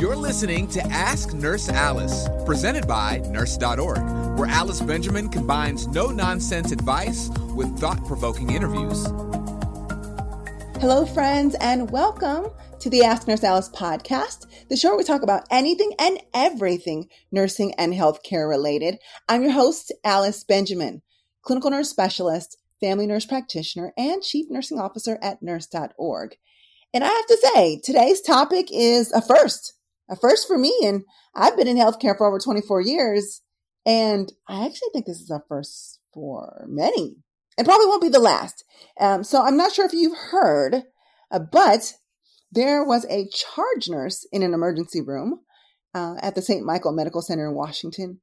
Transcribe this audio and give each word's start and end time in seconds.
You're 0.00 0.16
listening 0.16 0.66
to 0.68 0.82
Ask 0.86 1.34
Nurse 1.34 1.68
Alice, 1.68 2.26
presented 2.46 2.88
by 2.88 3.18
Nurse.org, 3.28 3.98
where 4.38 4.48
Alice 4.48 4.80
Benjamin 4.80 5.28
combines 5.28 5.86
no 5.88 6.06
nonsense 6.06 6.72
advice 6.72 7.28
with 7.54 7.78
thought 7.78 8.02
provoking 8.06 8.48
interviews. 8.48 9.04
Hello, 10.80 11.04
friends, 11.04 11.54
and 11.60 11.90
welcome 11.90 12.46
to 12.78 12.88
the 12.88 13.04
Ask 13.04 13.28
Nurse 13.28 13.44
Alice 13.44 13.68
podcast, 13.68 14.46
the 14.70 14.76
show 14.76 14.88
where 14.88 14.96
we 14.96 15.04
talk 15.04 15.20
about 15.20 15.46
anything 15.50 15.92
and 15.98 16.18
everything 16.32 17.10
nursing 17.30 17.74
and 17.74 17.92
healthcare 17.92 18.48
related. 18.48 18.96
I'm 19.28 19.42
your 19.42 19.52
host, 19.52 19.92
Alice 20.02 20.44
Benjamin, 20.44 21.02
clinical 21.42 21.70
nurse 21.70 21.90
specialist, 21.90 22.56
family 22.80 23.06
nurse 23.06 23.26
practitioner, 23.26 23.92
and 23.98 24.22
chief 24.22 24.46
nursing 24.48 24.78
officer 24.78 25.18
at 25.20 25.42
nurse.org. 25.42 26.36
And 26.94 27.04
I 27.04 27.08
have 27.08 27.26
to 27.26 27.36
say, 27.54 27.80
today's 27.84 28.22
topic 28.22 28.68
is 28.72 29.12
a 29.12 29.20
first, 29.20 29.74
a 30.10 30.16
first 30.16 30.46
for 30.46 30.58
me. 30.58 30.74
And 30.82 31.04
I've 31.34 31.56
been 31.56 31.68
in 31.68 31.76
healthcare 31.76 32.16
for 32.16 32.26
over 32.26 32.38
24 32.38 32.82
years. 32.82 33.40
And 33.86 34.30
I 34.48 34.66
actually 34.66 34.88
think 34.92 35.06
this 35.06 35.20
is 35.20 35.30
a 35.30 35.42
first 35.48 36.00
for 36.12 36.66
many 36.68 37.16
and 37.56 37.66
probably 37.66 37.86
won't 37.86 38.02
be 38.02 38.08
the 38.08 38.18
last. 38.18 38.64
Um, 38.98 39.24
so 39.24 39.42
I'm 39.42 39.56
not 39.56 39.72
sure 39.72 39.86
if 39.86 39.94
you've 39.94 40.16
heard, 40.16 40.82
uh, 41.30 41.38
but 41.38 41.94
there 42.52 42.84
was 42.84 43.06
a 43.06 43.28
charge 43.28 43.88
nurse 43.88 44.26
in 44.32 44.42
an 44.42 44.52
emergency 44.52 45.00
room 45.00 45.40
uh, 45.94 46.16
at 46.20 46.34
the 46.34 46.42
St. 46.42 46.64
Michael 46.64 46.92
Medical 46.92 47.22
Center 47.22 47.48
in 47.48 47.54
Washington 47.54 48.20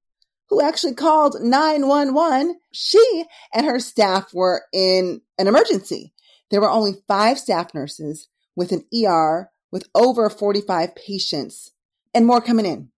who 0.49 0.61
actually 0.61 0.93
called 0.93 1.35
911. 1.41 2.59
She 2.71 3.25
and 3.53 3.65
her 3.65 3.79
staff 3.79 4.33
were 4.33 4.63
in 4.73 5.21
an 5.37 5.47
emergency. 5.47 6.13
There 6.49 6.61
were 6.61 6.69
only 6.69 6.93
five 7.07 7.37
staff 7.37 7.73
nurses 7.73 8.27
with 8.55 8.71
an 8.71 8.85
ER 8.95 9.49
with 9.71 9.87
over 9.93 10.29
45 10.29 10.95
patients 10.95 11.71
and 12.17 12.25
more 12.25 12.41
coming 12.41 12.65
in, 12.65 12.89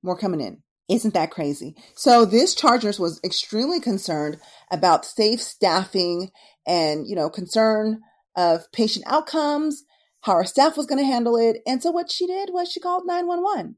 more 0.00 0.16
coming 0.16 0.40
in. 0.40 0.62
Isn't 0.88 1.12
that 1.14 1.32
crazy? 1.32 1.74
So 1.96 2.24
this 2.24 2.54
charge 2.54 2.84
nurse 2.84 3.00
was 3.00 3.20
extremely 3.24 3.80
concerned 3.80 4.38
about 4.70 5.04
safe 5.04 5.42
staffing 5.42 6.30
and, 6.68 7.04
you 7.04 7.16
know, 7.16 7.28
concern 7.28 8.00
of 8.36 8.70
patient 8.70 9.04
outcomes, 9.08 9.82
how 10.20 10.34
our 10.34 10.44
staff 10.44 10.76
was 10.76 10.86
going 10.86 11.00
to 11.00 11.04
handle 11.04 11.36
it. 11.36 11.62
And 11.66 11.82
so 11.82 11.90
what 11.90 12.12
she 12.12 12.28
did 12.28 12.50
was 12.52 12.70
she 12.70 12.78
called 12.78 13.06
911. 13.06 13.74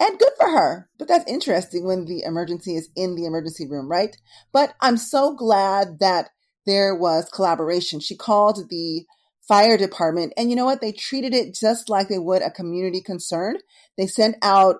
And 0.00 0.18
good 0.18 0.32
for 0.38 0.48
her. 0.48 0.88
But 0.98 1.08
that's 1.08 1.30
interesting 1.30 1.84
when 1.84 2.06
the 2.06 2.22
emergency 2.22 2.74
is 2.74 2.88
in 2.96 3.16
the 3.16 3.26
emergency 3.26 3.68
room, 3.68 3.86
right? 3.86 4.16
But 4.50 4.72
I'm 4.80 4.96
so 4.96 5.34
glad 5.34 5.98
that 6.00 6.30
there 6.64 6.94
was 6.94 7.28
collaboration. 7.28 8.00
She 8.00 8.16
called 8.16 8.70
the 8.70 9.04
fire 9.48 9.76
department 9.76 10.32
and 10.36 10.50
you 10.50 10.56
know 10.56 10.64
what? 10.64 10.80
They 10.80 10.92
treated 10.92 11.34
it 11.34 11.54
just 11.54 11.88
like 11.88 12.08
they 12.08 12.18
would 12.18 12.42
a 12.42 12.50
community 12.50 13.00
concern. 13.00 13.56
They 13.96 14.06
sent 14.06 14.36
out 14.42 14.76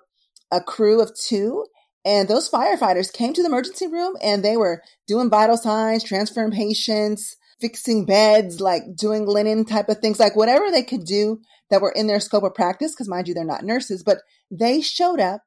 a 0.50 0.60
crew 0.60 1.00
of 1.00 1.14
two 1.18 1.66
and 2.04 2.28
those 2.28 2.50
firefighters 2.50 3.12
came 3.12 3.32
to 3.32 3.42
the 3.42 3.48
emergency 3.48 3.86
room 3.86 4.16
and 4.22 4.44
they 4.44 4.56
were 4.56 4.82
doing 5.06 5.30
vital 5.30 5.56
signs, 5.56 6.02
transferring 6.02 6.50
patients, 6.50 7.36
fixing 7.60 8.04
beds, 8.04 8.60
like 8.60 8.82
doing 8.96 9.26
linen 9.26 9.64
type 9.64 9.88
of 9.88 9.98
things, 9.98 10.18
like 10.18 10.34
whatever 10.34 10.70
they 10.70 10.82
could 10.82 11.04
do 11.04 11.40
that 11.70 11.80
were 11.80 11.92
in 11.92 12.08
their 12.08 12.20
scope 12.20 12.42
of 12.42 12.54
practice. 12.54 12.94
Cause 12.94 13.08
mind 13.08 13.28
you, 13.28 13.34
they're 13.34 13.44
not 13.44 13.64
nurses, 13.64 14.02
but 14.02 14.18
they 14.50 14.80
showed 14.80 15.20
up 15.20 15.42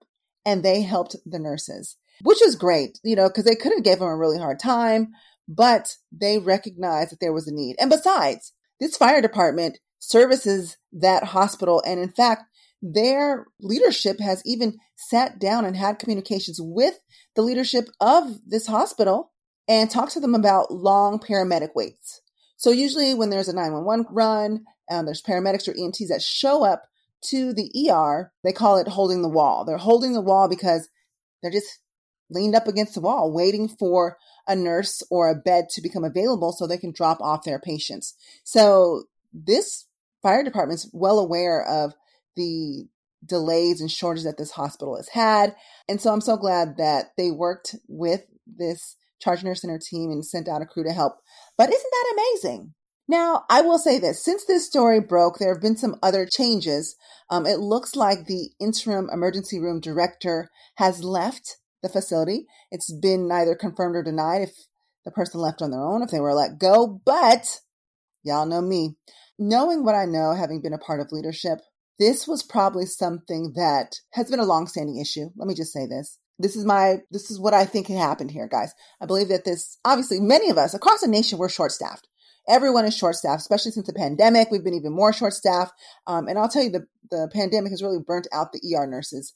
and 0.46 0.64
they 0.64 0.82
helped 0.82 1.16
the 1.26 1.40
nurses, 1.40 1.98
which 2.22 2.40
was 2.44 2.56
great, 2.56 3.00
you 3.04 3.16
know, 3.16 3.30
cause 3.30 3.44
they 3.44 3.56
could 3.56 3.74
have 3.74 3.84
gave 3.84 4.00
them 4.00 4.08
a 4.08 4.16
really 4.16 4.40
hard 4.40 4.60
time, 4.60 5.10
but 5.48 5.98
they 6.12 6.40
recognized 6.40 7.12
that 7.12 7.20
there 7.20 7.34
was 7.34 7.48
a 7.48 7.54
need. 7.54 7.76
And 7.80 7.90
besides, 7.90 8.54
this 8.80 8.98
fire 8.98 9.22
department 9.22 9.80
services 10.00 10.78
that 10.92 11.23
hospital. 11.23 11.81
And 11.86 12.00
in 12.00 12.09
fact, 12.09 12.44
their 12.81 13.48
leadership 13.59 14.20
has 14.20 14.42
even 14.45 14.78
sat 14.95 15.40
down 15.40 15.66
and 15.66 15.76
had 15.76 16.00
communications 16.00 16.59
with 16.62 17.00
the 17.36 17.41
leadership 17.41 17.86
of 18.00 18.40
this 18.46 18.68
hospital 18.68 19.31
and 19.68 19.90
talked 19.90 20.12
to 20.13 20.19
them 20.19 20.36
about 20.36 20.72
long 20.72 21.19
paramedic 21.19 21.69
waits. 21.74 22.22
So 22.58 22.72
usually 22.72 23.13
when 23.13 23.30
there's 23.30 23.47
a 23.47 23.56
911 23.56 24.08
run, 24.12 24.66
um, 24.92 25.06
there's 25.06 25.22
paramedics 25.22 25.68
or 25.68 25.74
EMTs 25.74 26.09
that 26.09 26.22
show 26.22 26.63
up 26.63 26.84
to 27.30 27.53
the 27.53 27.90
ER, 27.90 28.31
they 28.44 28.53
call 28.53 28.78
it 28.78 28.88
holding 28.88 29.22
the 29.22 29.30
wall. 29.30 29.66
They're 29.66 29.78
holding 29.78 30.13
the 30.13 30.22
wall 30.22 30.47
because 30.47 30.88
they're 31.42 31.52
just 31.52 31.80
leaned 32.30 32.56
up 32.56 32.68
against 32.68 32.96
the 32.96 33.02
wall 33.02 33.31
waiting 33.31 33.68
for 33.68 34.18
a 34.47 34.56
nurse 34.56 35.02
or 35.09 35.30
a 35.30 35.36
bed 35.36 35.66
to 35.69 35.81
become 35.81 36.03
available 36.03 36.52
so 36.52 36.66
they 36.66 36.78
can 36.78 36.91
drop 36.91 37.22
off 37.22 37.44
their 37.44 37.59
patients. 37.59 38.16
So 38.44 39.03
this 39.34 39.86
fire 40.22 40.44
department's 40.44 40.90
well 40.94 41.19
aware 41.19 41.63
of 41.63 41.94
the 42.36 42.88
delays 43.25 43.81
and 43.81 43.90
shortages 43.90 44.25
that 44.25 44.38
this 44.38 44.52
hospital 44.52 44.97
has 44.97 45.09
had. 45.09 45.56
And 45.88 46.02
so 46.02 46.12
I'm 46.12 46.22
so 46.22 46.38
glad 46.38 46.78
that 46.78 47.12
they 47.18 47.31
worked 47.31 47.75
with 47.88 48.24
this 48.46 48.96
charge 49.19 49.44
nurse 49.44 49.63
and 49.63 49.72
her 49.72 49.80
team 49.80 50.12
and 50.12 50.25
sent 50.25 50.47
out 50.47 50.62
a 50.62 50.66
crew 50.66 50.84
to 50.84 50.94
help. 50.94 51.13
But 51.57 51.69
isn't 51.69 51.92
that 51.92 52.13
amazing? 52.13 52.74
Now, 53.07 53.44
I 53.50 53.62
will 53.62 53.78
say 53.78 54.00
this 54.00 54.24
since 54.24 54.46
this 54.46 54.66
story 54.66 55.00
broke, 55.00 55.38
there 55.38 55.53
have 55.53 55.62
been 55.62 55.78
some 55.78 55.96
other 56.02 56.25
changes. 56.25 56.96
Um, 57.30 57.46
it 57.46 57.59
looks 57.59 57.96
like 57.96 58.25
the 58.25 58.50
interim 58.59 59.09
emergency 59.12 59.59
room 59.59 59.80
director 59.80 60.50
has 60.78 61.03
left 61.03 61.57
the 61.85 61.91
facility. 61.91 62.47
It's 62.72 62.91
been 62.91 63.28
neither 63.28 63.56
confirmed 63.56 63.96
or 63.96 64.03
denied 64.03 64.41
if 64.41 64.51
the 65.06 65.12
person 65.12 65.40
left 65.40 65.62
on 65.62 65.72
their 65.72 65.84
own, 65.84 66.01
if 66.03 66.12
they 66.12 66.19
were 66.19 66.34
let 66.34 66.59
go. 66.59 67.01
But 67.06 67.62
y'all 68.23 68.46
know 68.46 68.62
me. 68.62 68.96
Knowing 69.38 69.84
what 69.84 69.95
I 69.95 70.06
know, 70.06 70.34
having 70.34 70.62
been 70.62 70.74
a 70.74 70.78
part 70.78 71.00
of 71.00 71.12
leadership, 71.12 71.59
this 72.00 72.28
was 72.28 72.44
probably 72.44 72.85
something 72.85 73.53
that 73.56 73.95
has 74.12 74.29
been 74.29 74.40
a 74.40 74.45
long-standing 74.45 75.00
issue. 75.00 75.29
Let 75.35 75.47
me 75.47 75.56
just 75.56 75.72
say 75.72 75.85
this. 75.85 76.18
This 76.38 76.56
is 76.56 76.66
my, 76.66 76.97
this 77.12 77.31
is 77.31 77.40
what 77.40 77.53
I 77.53 77.66
think 77.66 77.88
happened 77.88 78.31
here, 78.31 78.47
guys. 78.47 78.74
I 79.01 79.06
believe 79.06 79.29
that 79.29 79.45
this, 79.45 79.78
obviously, 79.85 80.19
many 80.19 80.50
of 80.50 80.57
us 80.57 80.74
across 80.74 81.01
the 81.01 81.07
nation, 81.07 81.38
we're 81.38 81.50
short-staffed. 81.50 82.07
Everyone 82.47 82.85
is 82.85 82.95
short-staffed, 82.95 83.41
especially 83.41 83.72
since 83.72 83.88
the 83.88 83.94
pandemic. 83.94 84.51
We've 84.51 84.63
been 84.63 84.74
even 84.74 84.94
more 84.94 85.13
short-staffed. 85.13 85.74
Um, 86.07 86.28
and 86.28 86.38
I'll 86.38 86.50
tell 86.50 86.63
you, 86.63 86.69
the, 86.69 86.88
the 87.09 87.29
pandemic 87.34 87.72
has 87.72 87.81
really 87.81 88.00
burnt 88.06 88.28
out 88.34 88.51
the 88.51 88.75
ER 88.75 88.85
nurses. 88.85 89.34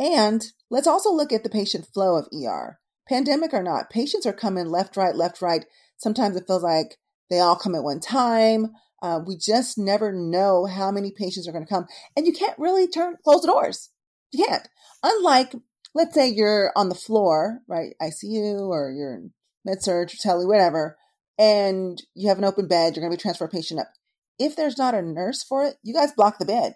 And 0.00 0.42
let's 0.70 0.86
also 0.86 1.12
look 1.12 1.30
at 1.30 1.44
the 1.44 1.50
patient 1.50 1.86
flow 1.92 2.16
of 2.16 2.26
ER. 2.34 2.80
Pandemic 3.06 3.52
or 3.52 3.62
not, 3.62 3.90
patients 3.90 4.24
are 4.24 4.32
coming 4.32 4.66
left, 4.66 4.96
right, 4.96 5.14
left, 5.14 5.42
right. 5.42 5.66
Sometimes 5.98 6.36
it 6.36 6.46
feels 6.46 6.62
like 6.62 6.96
they 7.28 7.38
all 7.38 7.56
come 7.56 7.74
at 7.74 7.84
one 7.84 8.00
time. 8.00 8.72
Uh, 9.02 9.20
we 9.24 9.36
just 9.36 9.76
never 9.76 10.12
know 10.12 10.64
how 10.64 10.90
many 10.90 11.12
patients 11.12 11.46
are 11.46 11.52
going 11.52 11.64
to 11.64 11.72
come, 11.72 11.86
and 12.16 12.26
you 12.26 12.32
can't 12.32 12.58
really 12.58 12.88
turn 12.88 13.16
close 13.24 13.42
the 13.42 13.48
doors. 13.48 13.90
You 14.32 14.44
can't. 14.46 14.68
Unlike, 15.02 15.56
let's 15.94 16.14
say 16.14 16.28
you're 16.28 16.72
on 16.76 16.88
the 16.88 16.94
floor, 16.94 17.60
right, 17.66 17.94
ICU, 18.00 18.68
or 18.68 18.92
you're 18.92 19.14
in 19.14 19.32
med 19.64 19.82
surg, 19.82 20.08
tele, 20.08 20.46
whatever, 20.46 20.96
and 21.38 22.00
you 22.14 22.28
have 22.28 22.38
an 22.38 22.44
open 22.44 22.68
bed. 22.68 22.94
You're 22.94 23.02
going 23.02 23.12
to 23.12 23.16
be 23.16 23.20
transfer 23.20 23.44
a 23.44 23.48
patient 23.48 23.80
up. 23.80 23.88
If 24.38 24.56
there's 24.56 24.78
not 24.78 24.94
a 24.94 25.02
nurse 25.02 25.42
for 25.42 25.64
it, 25.64 25.76
you 25.82 25.92
guys 25.92 26.12
block 26.12 26.38
the 26.38 26.46
bed. 26.46 26.74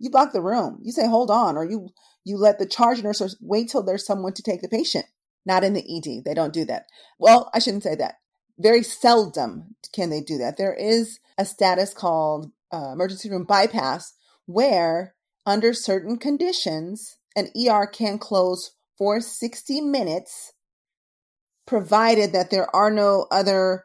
You 0.00 0.10
block 0.10 0.32
the 0.32 0.40
room. 0.40 0.80
You 0.82 0.90
say, 0.90 1.06
"Hold 1.06 1.30
on," 1.30 1.56
or 1.56 1.64
you 1.64 1.90
you 2.24 2.36
let 2.36 2.58
the 2.58 2.66
charge 2.66 3.02
nurse 3.02 3.36
wait 3.40 3.68
till 3.68 3.82
there's 3.82 4.04
someone 4.04 4.32
to 4.32 4.42
take 4.42 4.62
the 4.62 4.68
patient. 4.68 5.06
Not 5.46 5.62
in 5.62 5.74
the 5.74 5.84
ED. 5.96 6.24
They 6.24 6.34
don't 6.34 6.52
do 6.52 6.64
that. 6.64 6.86
Well, 7.18 7.50
I 7.54 7.60
shouldn't 7.60 7.82
say 7.82 7.94
that. 7.94 8.16
Very 8.58 8.82
seldom 8.82 9.76
can 9.92 10.10
they 10.10 10.20
do 10.20 10.36
that. 10.38 10.56
There 10.58 10.74
is 10.74 11.20
a 11.38 11.44
status 11.44 11.94
called 11.94 12.50
uh, 12.72 12.90
emergency 12.92 13.30
room 13.30 13.44
bypass 13.44 14.14
where, 14.46 15.14
under 15.46 15.72
certain 15.72 16.18
conditions, 16.18 17.18
an 17.36 17.48
ER 17.56 17.86
can 17.86 18.18
close 18.18 18.72
for 18.98 19.20
60 19.20 19.80
minutes, 19.80 20.52
provided 21.66 22.32
that 22.32 22.50
there 22.50 22.74
are 22.74 22.90
no 22.90 23.26
other 23.30 23.84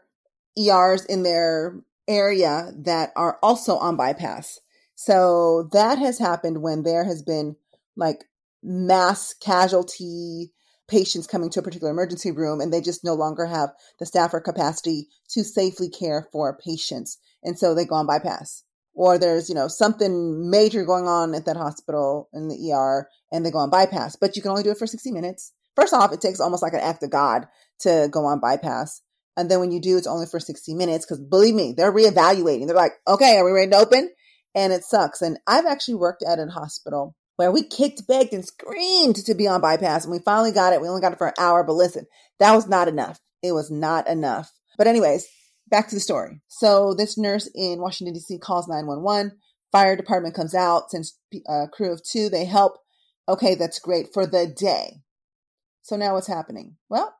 ERs 0.57 1.05
in 1.05 1.23
their 1.23 1.79
area 2.07 2.71
that 2.75 3.11
are 3.15 3.39
also 3.41 3.77
on 3.77 3.95
bypass. 3.95 4.59
So 4.95 5.69
that 5.73 5.99
has 5.99 6.17
happened 6.17 6.61
when 6.61 6.83
there 6.83 7.03
has 7.03 7.21
been 7.21 7.55
like 7.95 8.25
mass 8.63 9.33
casualty 9.33 10.51
patients 10.87 11.27
coming 11.27 11.49
to 11.49 11.59
a 11.59 11.63
particular 11.63 11.91
emergency 11.91 12.31
room 12.31 12.61
and 12.61 12.71
they 12.71 12.81
just 12.81 13.03
no 13.03 13.13
longer 13.13 13.45
have 13.45 13.69
the 13.99 14.05
staff 14.05 14.33
or 14.33 14.39
capacity 14.39 15.07
to 15.29 15.43
safely 15.43 15.89
care 15.89 16.27
for 16.31 16.57
patients. 16.57 17.17
And 17.43 17.57
so 17.57 17.73
they 17.73 17.85
go 17.85 17.95
on 17.95 18.07
bypass. 18.07 18.63
Or 18.93 19.17
there's, 19.17 19.49
you 19.49 19.55
know, 19.55 19.67
something 19.67 20.49
major 20.49 20.85
going 20.85 21.05
on 21.05 21.35
at 21.35 21.45
that 21.45 21.57
hospital 21.57 22.29
in 22.33 22.47
the 22.47 22.71
ER 22.71 23.09
and 23.31 23.45
they 23.45 23.51
go 23.51 23.57
on 23.57 23.69
bypass, 23.69 24.15
but 24.15 24.35
you 24.35 24.41
can 24.41 24.51
only 24.51 24.63
do 24.63 24.71
it 24.71 24.77
for 24.77 24.87
60 24.87 25.11
minutes. 25.11 25.51
First 25.75 25.93
off, 25.93 26.13
it 26.13 26.21
takes 26.21 26.39
almost 26.39 26.63
like 26.63 26.73
an 26.73 26.79
act 26.79 27.03
of 27.03 27.09
God 27.09 27.47
to 27.79 28.07
go 28.09 28.23
on 28.23 28.39
bypass. 28.39 29.01
And 29.35 29.51
then 29.51 29.59
when 29.59 29.71
you 29.71 29.81
do, 29.81 29.97
it's 29.97 30.07
only 30.07 30.27
for 30.27 30.39
60 30.39 30.73
minutes 30.75 31.05
because 31.05 31.19
believe 31.19 31.55
me, 31.55 31.73
they're 31.75 31.91
reevaluating. 31.91 32.67
They're 32.67 32.75
like, 32.75 32.93
okay, 33.05 33.35
are 33.37 33.43
we 33.43 33.51
ready 33.51 33.71
to 33.71 33.77
open? 33.77 34.09
And 34.55 34.71
it 34.73 34.83
sucks. 34.83 35.21
And 35.21 35.37
I've 35.45 35.65
actually 35.65 35.95
worked 35.95 36.23
at 36.23 36.39
a 36.39 36.47
hospital 36.47 37.15
where 37.35 37.51
we 37.51 37.63
kicked, 37.63 38.07
begged, 38.07 38.33
and 38.33 38.45
screamed 38.45 39.17
to 39.17 39.35
be 39.35 39.47
on 39.47 39.61
bypass. 39.61 40.05
And 40.05 40.11
we 40.11 40.19
finally 40.19 40.53
got 40.53 40.73
it. 40.73 40.81
We 40.81 40.87
only 40.87 41.01
got 41.01 41.11
it 41.11 41.17
for 41.17 41.27
an 41.27 41.33
hour, 41.37 41.63
but 41.63 41.73
listen, 41.73 42.05
that 42.39 42.55
was 42.55 42.67
not 42.67 42.87
enough. 42.87 43.19
It 43.43 43.51
was 43.51 43.69
not 43.69 44.07
enough. 44.07 44.51
But 44.77 44.87
anyways, 44.87 45.27
back 45.67 45.89
to 45.89 45.95
the 45.95 46.01
story. 46.01 46.41
So 46.47 46.93
this 46.93 47.17
nurse 47.17 47.49
in 47.53 47.79
Washington, 47.79 48.13
D.C. 48.13 48.39
calls 48.39 48.67
911. 48.67 49.37
Fire 49.71 49.95
department 49.95 50.35
comes 50.35 50.55
out, 50.55 50.91
sends 50.91 51.17
a 51.33 51.51
uh, 51.51 51.67
crew 51.67 51.91
of 51.91 52.01
two. 52.03 52.29
They 52.29 52.45
help. 52.45 52.77
Okay, 53.27 53.55
that's 53.55 53.79
great 53.79 54.13
for 54.13 54.25
the 54.25 54.47
day. 54.47 55.01
So 55.81 55.95
now 55.95 56.13
what's 56.13 56.27
happening? 56.27 56.77
Well, 56.89 57.14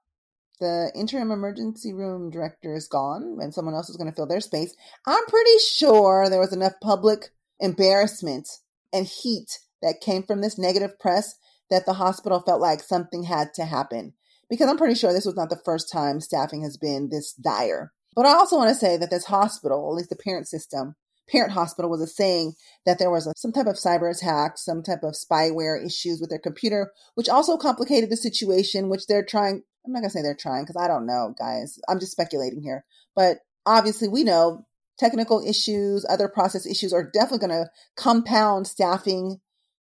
the 0.60 0.92
interim 0.96 1.32
emergency 1.32 1.94
room 1.94 2.30
director 2.30 2.74
is 2.74 2.88
gone 2.88 3.38
and 3.42 3.54
someone 3.54 3.74
else 3.74 3.90
is 3.90 3.98
going 3.98 4.10
to 4.10 4.16
fill 4.16 4.28
their 4.28 4.42
space. 4.42 4.76
I'm 5.06 5.26
pretty 5.26 5.58
sure 5.60 6.30
there 6.30 6.40
was 6.40 6.54
enough 6.54 6.74
public 6.82 7.30
embarrassment 7.60 8.48
and 8.94 9.06
heat 9.06 9.60
that 9.82 10.02
came 10.02 10.24
from 10.24 10.42
this 10.42 10.58
negative 10.58 11.00
press 11.00 11.36
that 11.70 11.86
the 11.86 11.94
hospital 11.94 12.42
felt 12.42 12.62
like 12.62 12.82
something 12.82 13.24
had 13.24 13.54
to 13.56 13.66
happen. 13.66 14.14
Because 14.50 14.70
I'm 14.70 14.78
pretty 14.78 14.96
sure 14.96 15.12
this 15.12 15.26
was 15.26 15.36
not 15.36 15.50
the 15.50 15.62
first 15.66 15.92
time 15.92 16.22
staffing 16.22 16.62
has 16.62 16.78
been 16.78 17.10
this 17.10 17.34
dire. 17.34 17.92
But 18.16 18.26
I 18.26 18.34
also 18.34 18.58
want 18.58 18.70
to 18.70 18.76
say 18.76 18.98
that 18.98 19.10
this 19.10 19.26
hospital, 19.26 19.90
at 19.90 19.96
least 19.96 20.10
the 20.10 20.16
parent 20.16 20.48
system, 20.48 20.96
parent 21.30 21.54
hospital 21.54 21.90
was 21.90 22.02
a 22.02 22.08
saying 22.08 22.54
that 22.86 23.00
there 23.00 23.12
was 23.12 23.28
a, 23.28 23.34
some 23.36 23.52
type 23.52 23.66
of 23.66 23.76
cyber 23.76 24.16
attack, 24.16 24.58
some 24.58 24.84
type 24.84 25.04
of 25.04 25.14
spyware 25.14 25.84
issues 25.84 26.22
with 26.22 26.30
their 26.30 26.40
computer, 26.40 26.92
which 27.16 27.30
also 27.30 27.58
complicated 27.58 28.10
the 28.10 28.18
situation, 28.18 28.90
which 28.90 29.08
they're 29.08 29.26
trying. 29.26 29.64
I'm 29.86 29.94
not 29.94 30.04
to 30.04 30.10
say 30.10 30.22
they're 30.22 30.36
trying 30.36 30.64
because 30.64 30.82
I 30.82 30.88
don't 30.88 31.06
know, 31.06 31.36
guys. 31.38 31.80
I'm 31.88 32.00
just 32.00 32.12
speculating 32.12 32.62
here. 32.62 32.86
But 33.16 33.38
obviously, 33.66 34.08
we 34.08 34.24
know 34.24 34.66
technical 34.98 35.46
issues, 35.46 36.06
other 36.10 36.28
process 36.28 36.66
issues 36.66 36.94
are 36.94 37.10
definitely 37.10 37.40
to 37.50 37.70
compound 37.96 38.68
staffing, 38.68 39.40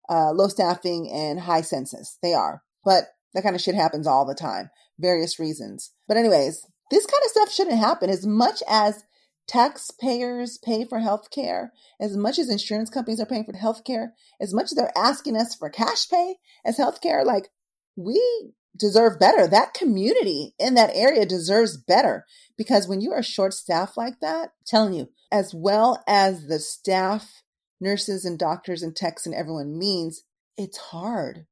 uh, 0.09 0.31
low 0.31 0.47
staffing, 0.47 1.09
and 1.11 1.39
high 1.39 1.61
census. 1.61 2.17
They 2.21 2.33
are. 2.33 2.63
But 2.83 3.05
that 3.33 3.43
kind 3.43 3.55
of 3.55 3.61
shit 3.61 3.75
happens 3.75 4.07
all 4.07 4.25
the 4.25 4.35
time, 4.35 4.69
various 4.99 5.39
reasons. 5.39 5.91
But, 6.07 6.17
anyways, 6.17 6.65
this 6.91 7.05
kind 7.05 7.23
of 7.23 7.31
stuff 7.31 7.51
shouldn't 7.51 7.79
happen 7.79 8.09
as 8.09 8.25
much 8.25 8.61
as 8.69 9.03
taxpayers 9.47 10.57
pay 10.57 10.85
for 10.85 10.99
health 10.99 11.29
care, 11.31 11.71
as 11.99 12.17
much 12.17 12.39
as 12.39 12.49
insurance 12.49 12.89
companies 12.89 13.19
are 13.19 13.25
paying 13.25 13.43
for 13.43 13.55
health 13.55 13.83
care, 13.83 14.13
as 14.39 14.53
much 14.53 14.65
as 14.65 14.71
they're 14.71 14.97
asking 14.97 15.37
us 15.37 15.55
for 15.55 15.69
cash 15.69 16.09
pay 16.09 16.35
as 16.65 16.77
health 16.77 17.01
care, 17.01 17.23
like 17.23 17.49
we 17.95 18.53
deserve 18.75 19.19
better. 19.19 19.47
That 19.47 19.73
community 19.73 20.53
in 20.59 20.73
that 20.75 20.91
area 20.93 21.25
deserves 21.25 21.77
better 21.77 22.25
because 22.57 22.87
when 22.87 23.01
you 23.01 23.11
are 23.11 23.23
short 23.23 23.53
staffed 23.53 23.97
like 23.97 24.19
that, 24.21 24.43
I'm 24.43 24.65
telling 24.65 24.93
you, 24.93 25.09
as 25.31 25.53
well 25.53 26.03
as 26.07 26.47
the 26.47 26.59
staff, 26.59 27.43
nurses 27.79 28.25
and 28.25 28.39
doctors 28.39 28.81
and 28.81 28.95
techs 28.95 29.25
and 29.25 29.35
everyone 29.35 29.77
means, 29.77 30.23
it's 30.57 30.77
hard. 30.77 31.45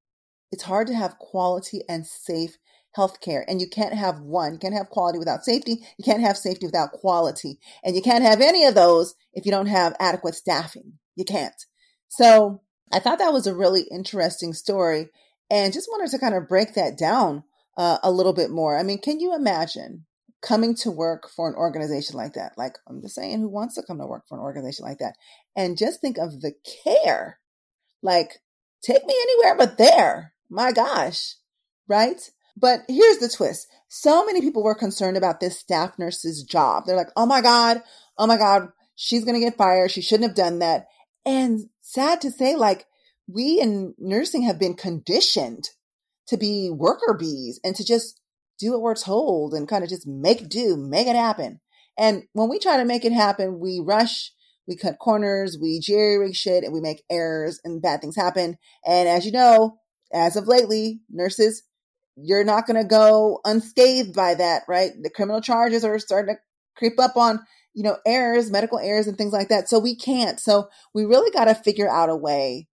It's 0.51 0.63
hard 0.63 0.87
to 0.87 0.95
have 0.95 1.17
quality 1.17 1.81
and 1.89 2.05
safe 2.05 2.57
healthcare. 2.97 3.43
And 3.47 3.59
you 3.59 3.67
can't 3.67 3.93
have 3.93 4.19
one. 4.19 4.53
You 4.53 4.59
can't 4.59 4.75
have 4.75 4.89
quality 4.89 5.17
without 5.17 5.43
safety. 5.43 5.79
You 5.97 6.03
can't 6.03 6.21
have 6.21 6.37
safety 6.37 6.65
without 6.65 6.91
quality. 6.91 7.59
And 7.83 7.95
you 7.95 8.01
can't 8.01 8.23
have 8.23 8.39
any 8.39 8.65
of 8.65 8.75
those 8.75 9.15
if 9.33 9.45
you 9.45 9.51
don't 9.51 9.65
have 9.67 9.95
adequate 9.99 10.35
staffing. 10.35 10.93
You 11.15 11.25
can't. 11.25 11.65
So 12.07 12.61
I 12.91 12.99
thought 12.99 13.19
that 13.19 13.33
was 13.33 13.47
a 13.47 13.55
really 13.55 13.85
interesting 13.91 14.53
story 14.53 15.09
and 15.49 15.73
just 15.73 15.89
wanted 15.89 16.11
to 16.11 16.19
kind 16.19 16.35
of 16.35 16.47
break 16.47 16.73
that 16.75 16.97
down 16.97 17.43
uh, 17.77 17.97
a 18.03 18.11
little 18.11 18.33
bit 18.33 18.49
more. 18.49 18.77
I 18.77 18.83
mean, 18.83 18.99
can 18.99 19.19
you 19.19 19.35
imagine 19.35 20.05
coming 20.41 20.75
to 20.75 20.91
work 20.91 21.29
for 21.29 21.49
an 21.49 21.55
organization 21.55 22.17
like 22.17 22.33
that? 22.33 22.53
Like, 22.57 22.77
I'm 22.87 23.01
just 23.01 23.15
saying, 23.15 23.39
who 23.39 23.49
wants 23.49 23.75
to 23.75 23.83
come 23.83 23.99
to 23.99 24.05
work 24.05 24.23
for 24.27 24.37
an 24.37 24.43
organization 24.43 24.85
like 24.85 24.99
that? 24.99 25.15
And 25.55 25.77
just 25.77 26.01
think 26.01 26.17
of 26.17 26.41
the 26.41 26.53
care. 26.83 27.39
Like, 28.01 28.41
take 28.83 29.05
me 29.05 29.15
anywhere 29.21 29.55
but 29.57 29.77
there. 29.77 30.33
My 30.49 30.71
gosh. 30.71 31.35
Right? 31.87 32.21
But 32.55 32.81
here's 32.87 33.17
the 33.17 33.29
twist. 33.29 33.67
So 33.87 34.25
many 34.25 34.41
people 34.41 34.63
were 34.63 34.75
concerned 34.75 35.17
about 35.17 35.39
this 35.39 35.59
staff 35.59 35.97
nurse's 35.97 36.43
job. 36.43 36.83
They're 36.85 36.95
like, 36.95 37.11
oh 37.15 37.25
my 37.25 37.41
God, 37.41 37.81
oh 38.17 38.27
my 38.27 38.37
God, 38.37 38.69
she's 38.95 39.23
going 39.23 39.35
to 39.35 39.45
get 39.45 39.57
fired. 39.57 39.91
She 39.91 40.01
shouldn't 40.01 40.29
have 40.29 40.35
done 40.35 40.59
that. 40.59 40.87
And 41.25 41.69
sad 41.81 42.21
to 42.21 42.31
say, 42.31 42.55
like, 42.55 42.85
we 43.27 43.59
in 43.59 43.93
nursing 43.97 44.43
have 44.43 44.59
been 44.59 44.75
conditioned 44.75 45.69
to 46.27 46.37
be 46.37 46.69
worker 46.69 47.15
bees 47.17 47.59
and 47.63 47.75
to 47.75 47.83
just 47.83 48.19
do 48.59 48.71
what 48.71 48.81
we're 48.81 48.95
told 48.95 49.53
and 49.53 49.67
kind 49.67 49.83
of 49.83 49.89
just 49.89 50.07
make 50.07 50.49
do, 50.49 50.77
make 50.77 51.07
it 51.07 51.15
happen. 51.15 51.59
And 51.97 52.23
when 52.33 52.49
we 52.49 52.59
try 52.59 52.77
to 52.77 52.85
make 52.85 53.05
it 53.05 53.11
happen, 53.11 53.59
we 53.59 53.81
rush, 53.83 54.31
we 54.67 54.75
cut 54.75 54.99
corners, 54.99 55.57
we 55.61 55.79
jerry 55.79 56.17
rig 56.17 56.35
shit, 56.35 56.63
and 56.63 56.73
we 56.73 56.81
make 56.81 57.03
errors 57.09 57.59
and 57.63 57.81
bad 57.81 58.01
things 58.01 58.15
happen. 58.15 58.57
And 58.85 59.09
as 59.09 59.25
you 59.25 59.31
know, 59.31 59.79
as 60.13 60.35
of 60.35 60.47
lately, 60.47 61.01
nurses 61.09 61.63
you're 62.15 62.43
not 62.43 62.67
going 62.67 62.81
to 62.81 62.87
go 62.87 63.39
unscathed 63.43 64.13
by 64.13 64.35
that, 64.35 64.63
right? 64.67 64.91
The 65.01 65.09
criminal 65.09 65.41
charges 65.41 65.83
are 65.83 65.97
starting 65.99 66.35
to 66.35 66.41
creep 66.75 66.99
up 66.99 67.17
on, 67.17 67.39
you 67.73 67.83
know, 67.83 67.97
errors, 68.05 68.51
medical 68.51 68.79
errors 68.79 69.07
and 69.07 69.17
things 69.17 69.33
like 69.33 69.49
that. 69.49 69.69
So 69.69 69.79
we 69.79 69.95
can't. 69.95 70.39
So 70.39 70.69
we 70.93 71.05
really 71.05 71.31
got 71.31 71.45
to 71.45 71.55
figure 71.55 71.89
out 71.89 72.09
a 72.09 72.15
way 72.15 72.67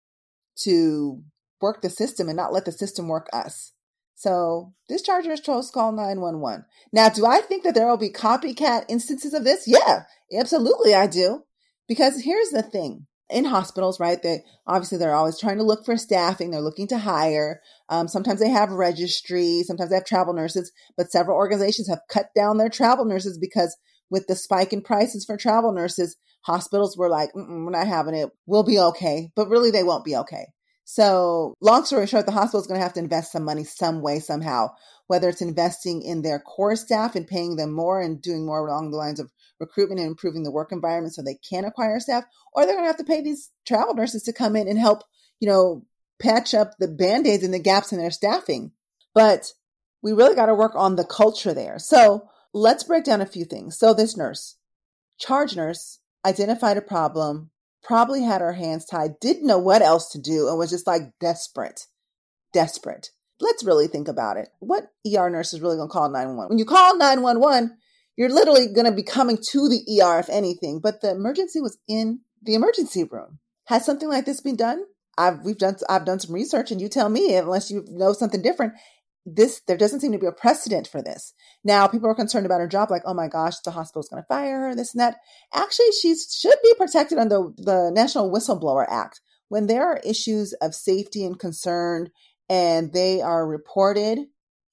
to 0.65 1.23
work 1.61 1.83
the 1.83 1.91
system 1.91 2.29
and 2.29 2.37
not 2.37 2.53
let 2.53 2.65
the 2.65 2.73
system 2.73 3.09
work 3.09 3.29
us. 3.33 3.73
So 4.15 4.75
this 4.89 5.03
charger 5.03 5.31
is 5.31 5.41
chose 5.41 5.71
call 5.71 5.93
911. 5.93 6.65
Now, 6.93 7.09
do 7.09 7.25
I 7.25 7.41
think 7.41 7.63
that 7.63 7.75
there 7.75 7.87
will 7.87 7.97
be 7.97 8.11
copycat 8.11 8.85
instances 8.89 9.33
of 9.33 9.45
this? 9.45 9.69
Yeah, 9.69 10.05
absolutely 10.37 10.95
I 10.95 11.07
do. 11.07 11.45
Because 11.87 12.23
here's 12.23 12.51
the 12.51 12.63
thing 12.63 13.07
in 13.31 13.45
hospitals, 13.45 14.01
right? 14.01 14.23
They 14.23 14.43
obviously 14.67 14.99
they're 14.99 15.15
always 15.15 15.39
trying 15.39 15.59
to 15.59 15.65
look 15.65 15.85
for 15.85 15.97
staffing. 15.97 16.51
They're 16.51 16.61
looking 16.61 16.89
to 16.89 16.99
hire. 16.99 17.61
Um, 17.89 18.09
sometimes 18.09 18.41
they 18.41 18.49
have 18.49 18.71
registry. 18.71 19.63
Sometimes 19.65 19.91
they 19.91 19.97
have 19.97 20.05
travel 20.05 20.35
nurses. 20.35 20.73
But 20.97 21.13
several 21.13 21.37
organizations 21.37 21.89
have 21.89 22.01
cut 22.11 22.31
down 22.35 22.59
their 22.59 22.69
travel 22.69 23.05
nurses 23.05 23.39
because 23.39 23.77
with 24.11 24.27
the 24.27 24.37
spike 24.37 24.73
in 24.73 24.83
prices 24.83 25.25
for 25.25 25.37
travel 25.37 25.73
nurses, 25.73 26.17
hospitals 26.43 26.97
were 26.97 27.09
like, 27.09 27.31
we're 27.35 27.71
not 27.71 27.87
having 27.87 28.15
it. 28.15 28.31
We'll 28.47 28.63
be 28.63 28.79
okay. 28.79 29.31
But 29.35 29.49
really, 29.49 29.71
they 29.71 29.83
won't 29.83 30.05
be 30.05 30.17
okay. 30.17 30.47
So, 30.85 31.55
long 31.61 31.85
story 31.85 32.07
short, 32.07 32.25
the 32.25 32.33
hospital 32.33 32.61
is 32.61 32.67
going 32.67 32.81
to 32.81 32.83
have 32.83 32.95
to 32.95 33.01
invest 33.01 33.33
some 33.33 33.45
money 33.45 33.65
some 33.65 34.01
way, 34.01 34.21
somehow, 34.21 34.71
whether 35.07 35.29
it's 35.29 35.43
investing 35.43 36.01
in 36.01 36.23
their 36.23 36.39
core 36.39 36.77
staff 36.77 37.15
and 37.15 37.27
paying 37.27 37.57
them 37.57 37.73
more 37.73 38.01
and 38.01 38.23
doing 38.23 38.47
more 38.47 38.67
along 38.67 38.91
the 38.91 38.97
lines 38.97 39.21
of 39.21 39.31
recruitment 39.61 40.01
and 40.01 40.09
improving 40.09 40.45
the 40.45 40.51
work 40.51 40.73
environment 40.73 41.15
so 41.15 41.21
they 41.21 41.39
can 41.49 41.67
acquire 41.67 42.01
staff, 42.01 42.25
or 42.55 42.65
they're 42.65 42.75
going 42.75 42.85
to 42.85 42.89
have 42.89 42.97
to 42.97 43.05
pay 43.05 43.21
these 43.21 43.51
travel 43.67 43.95
nurses 43.95 44.23
to 44.23 44.33
come 44.33 44.57
in 44.57 44.67
and 44.67 44.79
help, 44.79 45.03
you 45.41 45.49
know, 45.49 45.85
patch 46.23 46.55
up 46.55 46.73
the 46.79 46.89
band 46.89 47.27
aids 47.27 47.45
and 47.45 47.53
the 47.53 47.59
gaps 47.59 47.93
in 47.93 47.99
their 47.99 48.11
staffing. 48.11 48.73
But 49.15 49.53
we 50.03 50.13
really 50.13 50.35
got 50.35 50.47
to 50.47 50.55
work 50.55 50.73
on 50.75 50.97
the 50.97 51.05
culture 51.05 51.53
there. 51.53 51.79
So 51.79 52.29
let's 52.53 52.85
break 52.85 53.05
down 53.05 53.21
a 53.21 53.27
few 53.27 53.45
things. 53.45 53.79
So 53.79 53.95
this 53.95 54.17
nurse, 54.17 54.57
charge 55.19 55.57
nurse, 55.57 56.01
identified 56.25 56.77
a 56.77 56.83
problem, 56.83 57.51
probably 57.83 58.23
had 58.23 58.41
her 58.41 58.55
hands 58.55 58.85
tied, 58.85 59.21
didn't 59.21 59.47
know 59.47 59.59
what 59.59 59.83
else 59.83 60.11
to 60.13 60.21
do, 60.21 60.49
and 60.49 60.59
was 60.59 60.71
just 60.71 60.87
like 60.87 61.19
desperate, 61.21 61.87
desperate. 62.53 63.11
Let's 63.41 63.65
really 63.65 63.87
think 63.87 64.09
about 64.09 64.37
it. 64.37 64.49
What 64.59 64.91
ER 65.07 65.31
nurse 65.31 65.53
is 65.53 65.61
really 65.61 65.77
going 65.77 65.89
to 65.89 65.93
call 65.93 66.09
911? 66.09 66.49
When 66.49 66.59
you 66.59 66.65
call 66.65 66.97
911, 66.97 67.77
you're 68.17 68.29
literally 68.31 68.67
going 68.67 68.87
to 68.87 68.93
be 68.93 69.05
coming 69.05 69.39
to 69.51 69.69
the 69.69 70.03
ER 70.03 70.19
if 70.19 70.29
anything. 70.29 70.81
But 70.81 71.01
the 71.01 71.13
emergency 71.13 71.61
was 71.61 71.79
in 71.87 72.21
the 72.43 72.55
emergency 72.55 73.05
room. 73.05 73.39
Has 73.67 73.87
something 73.87 74.09
like 74.09 74.25
this 74.25 74.41
been 74.41 74.57
done? 74.57 74.85
I've 75.17 75.45
we've 75.45 75.59
done 75.59 75.77
I've 75.89 76.05
done 76.05 76.21
some 76.21 76.35
research, 76.35 76.71
and 76.71 76.81
you 76.81 76.89
tell 76.89 77.09
me 77.09 77.37
unless 77.37 77.71
you 77.71 77.85
know 77.89 78.13
something 78.13 78.43
different. 78.43 78.75
This 79.27 79.61
there 79.67 79.77
doesn't 79.77 80.01
seem 80.01 80.13
to 80.13 80.19
be 80.19 80.27
a 80.27 80.33
precedent 80.33 80.89
for 80.89 81.03
this. 81.03 81.35
Now 81.63 81.87
people 81.87 82.09
are 82.09 82.15
concerned 82.15 82.47
about 82.47 82.61
her 82.61 82.69
job, 82.69 82.91
like 82.91 83.03
oh 83.05 83.15
my 83.15 83.29
gosh, 83.29 83.59
the 83.61 83.71
hospital's 83.71 84.09
going 84.09 84.23
to 84.23 84.27
fire 84.27 84.69
her, 84.69 84.75
this 84.75 84.95
and 84.95 85.01
that. 85.01 85.17
Actually, 85.53 85.93
she 86.01 86.15
should 86.15 86.57
be 86.63 86.75
protected 86.79 87.19
under 87.19 87.49
the 87.57 87.91
National 87.93 88.31
Whistleblower 88.31 88.87
Act. 88.89 89.21
When 89.49 89.67
there 89.67 89.87
are 89.87 90.01
issues 90.05 90.53
of 90.55 90.75
safety 90.75 91.25
and 91.25 91.39
concern, 91.39 92.11
and 92.49 92.93
they 92.93 93.21
are 93.21 93.47
reported, 93.47 94.21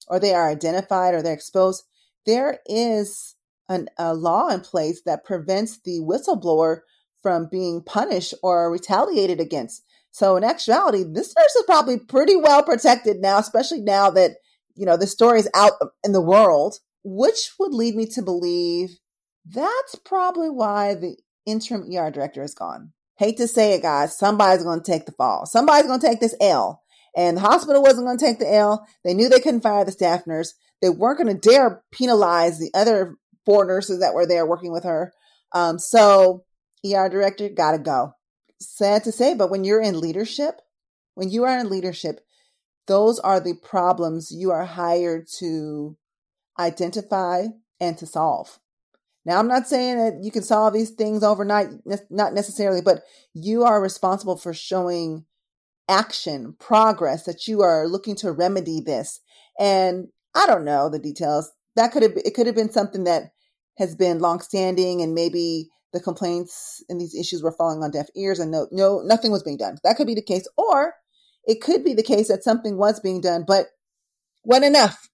or 0.08 0.18
they 0.18 0.34
are 0.34 0.48
identified, 0.48 1.14
or 1.14 1.22
they're 1.22 1.34
exposed, 1.34 1.84
there 2.24 2.60
is 2.66 3.36
an, 3.68 3.88
a 3.98 4.14
law 4.14 4.48
in 4.48 4.60
place 4.60 5.02
that 5.06 5.24
prevents 5.24 5.78
the 5.78 6.00
whistleblower 6.00 6.80
from 7.22 7.48
being 7.50 7.82
punished 7.82 8.34
or 8.42 8.70
retaliated 8.70 9.40
against. 9.40 9.82
So 10.16 10.34
in 10.36 10.44
actuality, 10.44 11.04
this 11.04 11.34
nurse 11.36 11.54
is 11.56 11.64
probably 11.66 11.98
pretty 11.98 12.36
well 12.36 12.62
protected 12.62 13.18
now, 13.20 13.38
especially 13.38 13.82
now 13.82 14.08
that, 14.12 14.36
you 14.74 14.86
know, 14.86 14.96
the 14.96 15.06
story 15.06 15.40
is 15.40 15.50
out 15.54 15.72
in 16.02 16.12
the 16.12 16.22
world, 16.22 16.78
which 17.04 17.50
would 17.58 17.74
lead 17.74 17.94
me 17.94 18.06
to 18.14 18.22
believe 18.22 18.96
that's 19.44 19.94
probably 20.06 20.48
why 20.48 20.94
the 20.94 21.18
interim 21.44 21.82
ER 21.94 22.10
director 22.10 22.42
is 22.42 22.54
gone. 22.54 22.94
Hate 23.18 23.36
to 23.36 23.46
say 23.46 23.74
it, 23.74 23.82
guys. 23.82 24.16
Somebody's 24.16 24.64
going 24.64 24.80
to 24.80 24.90
take 24.90 25.04
the 25.04 25.12
fall. 25.12 25.44
Somebody's 25.44 25.86
going 25.86 26.00
to 26.00 26.06
take 26.06 26.20
this 26.20 26.34
L. 26.40 26.82
And 27.14 27.36
the 27.36 27.42
hospital 27.42 27.82
wasn't 27.82 28.06
going 28.06 28.16
to 28.16 28.24
take 28.24 28.38
the 28.38 28.50
L. 28.50 28.86
They 29.04 29.12
knew 29.12 29.28
they 29.28 29.40
couldn't 29.40 29.60
fire 29.60 29.84
the 29.84 29.92
staff 29.92 30.26
nurse. 30.26 30.54
They 30.80 30.88
weren't 30.88 31.18
going 31.18 31.38
to 31.38 31.50
dare 31.50 31.82
penalize 31.92 32.58
the 32.58 32.70
other 32.72 33.16
four 33.44 33.66
nurses 33.66 34.00
that 34.00 34.14
were 34.14 34.26
there 34.26 34.46
working 34.46 34.72
with 34.72 34.84
her. 34.84 35.12
Um, 35.52 35.78
so 35.78 36.46
ER 36.86 37.10
director 37.10 37.50
got 37.50 37.72
to 37.72 37.78
go. 37.78 38.15
Sad 38.60 39.04
to 39.04 39.12
say, 39.12 39.34
but 39.34 39.50
when 39.50 39.64
you're 39.64 39.82
in 39.82 40.00
leadership, 40.00 40.60
when 41.14 41.30
you 41.30 41.44
are 41.44 41.58
in 41.58 41.68
leadership, 41.68 42.20
those 42.86 43.18
are 43.18 43.40
the 43.40 43.54
problems 43.54 44.30
you 44.30 44.50
are 44.50 44.64
hired 44.64 45.26
to 45.38 45.96
identify 46.58 47.46
and 47.80 47.98
to 47.98 48.06
solve. 48.06 48.58
Now, 49.24 49.38
I'm 49.38 49.48
not 49.48 49.66
saying 49.66 49.98
that 49.98 50.22
you 50.22 50.30
can 50.30 50.42
solve 50.42 50.72
these 50.72 50.90
things 50.90 51.24
overnight, 51.24 51.68
not 52.10 52.32
necessarily, 52.32 52.80
but 52.80 53.02
you 53.34 53.64
are 53.64 53.82
responsible 53.82 54.36
for 54.36 54.54
showing 54.54 55.24
action, 55.88 56.54
progress, 56.58 57.24
that 57.24 57.48
you 57.48 57.62
are 57.62 57.88
looking 57.88 58.14
to 58.16 58.30
remedy 58.30 58.80
this. 58.80 59.20
And 59.58 60.08
I 60.34 60.46
don't 60.46 60.64
know 60.64 60.88
the 60.88 60.98
details. 61.00 61.50
That 61.74 61.92
could 61.92 62.04
have, 62.04 62.12
it 62.16 62.34
could 62.34 62.46
have 62.46 62.54
been 62.54 62.70
something 62.70 63.04
that 63.04 63.32
has 63.78 63.96
been 63.96 64.20
longstanding 64.20 65.02
and 65.02 65.14
maybe 65.14 65.70
the 65.96 66.02
complaints 66.02 66.84
and 66.88 67.00
these 67.00 67.14
issues 67.14 67.42
were 67.42 67.52
falling 67.52 67.82
on 67.82 67.90
deaf 67.90 68.06
ears 68.14 68.38
and 68.38 68.50
no, 68.50 68.68
no, 68.70 69.00
nothing 69.00 69.32
was 69.32 69.42
being 69.42 69.56
done. 69.56 69.78
That 69.82 69.96
could 69.96 70.06
be 70.06 70.14
the 70.14 70.22
case. 70.22 70.46
Or 70.56 70.94
it 71.44 71.62
could 71.62 71.84
be 71.84 71.94
the 71.94 72.02
case 72.02 72.28
that 72.28 72.44
something 72.44 72.76
was 72.76 73.00
being 73.00 73.20
done, 73.20 73.44
but 73.46 73.66
wasn't 74.44 74.66
enough. 74.66 75.08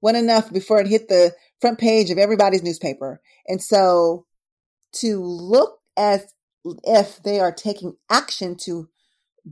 Wasn't 0.00 0.22
enough 0.22 0.52
before 0.52 0.80
it 0.80 0.86
hit 0.86 1.08
the 1.08 1.34
front 1.60 1.78
page 1.78 2.10
of 2.10 2.18
everybody's 2.18 2.62
newspaper. 2.62 3.20
And 3.46 3.60
so 3.60 4.26
to 4.94 5.20
look 5.20 5.78
as 5.96 6.24
if 6.84 7.22
they 7.22 7.40
are 7.40 7.52
taking 7.52 7.96
action 8.08 8.56
to 8.64 8.88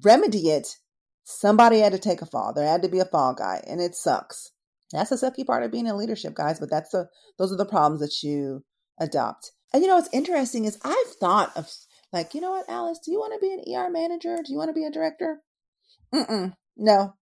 remedy 0.04 0.50
it, 0.50 0.76
somebody 1.24 1.80
had 1.80 1.92
to 1.92 1.98
take 1.98 2.22
a 2.22 2.26
fall. 2.26 2.52
There 2.54 2.66
had 2.66 2.82
to 2.82 2.88
be 2.88 3.00
a 3.00 3.04
fall 3.04 3.34
guy, 3.34 3.62
and 3.66 3.80
it 3.80 3.94
sucks. 3.94 4.52
That's 4.92 5.10
the 5.10 5.16
sucky 5.16 5.44
part 5.44 5.64
of 5.64 5.72
being 5.72 5.86
in 5.86 5.98
leadership, 5.98 6.34
guys. 6.34 6.60
But 6.60 6.70
that's 6.70 6.90
the 6.90 7.08
those 7.38 7.52
are 7.52 7.56
the 7.56 7.66
problems 7.66 8.00
that 8.00 8.22
you 8.22 8.64
adopt. 9.00 9.52
And 9.76 9.82
you 9.82 9.90
know 9.90 9.96
what's 9.96 10.08
interesting 10.10 10.64
is 10.64 10.78
I've 10.82 11.12
thought 11.20 11.54
of 11.54 11.70
like, 12.10 12.32
you 12.32 12.40
know 12.40 12.48
what, 12.48 12.64
Alice, 12.66 12.98
do 13.04 13.12
you 13.12 13.18
want 13.18 13.34
to 13.34 13.46
be 13.46 13.52
an 13.52 13.76
ER 13.76 13.90
manager? 13.90 14.38
Do 14.38 14.50
you 14.50 14.56
want 14.56 14.70
to 14.70 14.72
be 14.72 14.86
a 14.86 14.90
director? 14.90 15.42
Mm-mm, 16.14 16.54
no, 16.78 17.12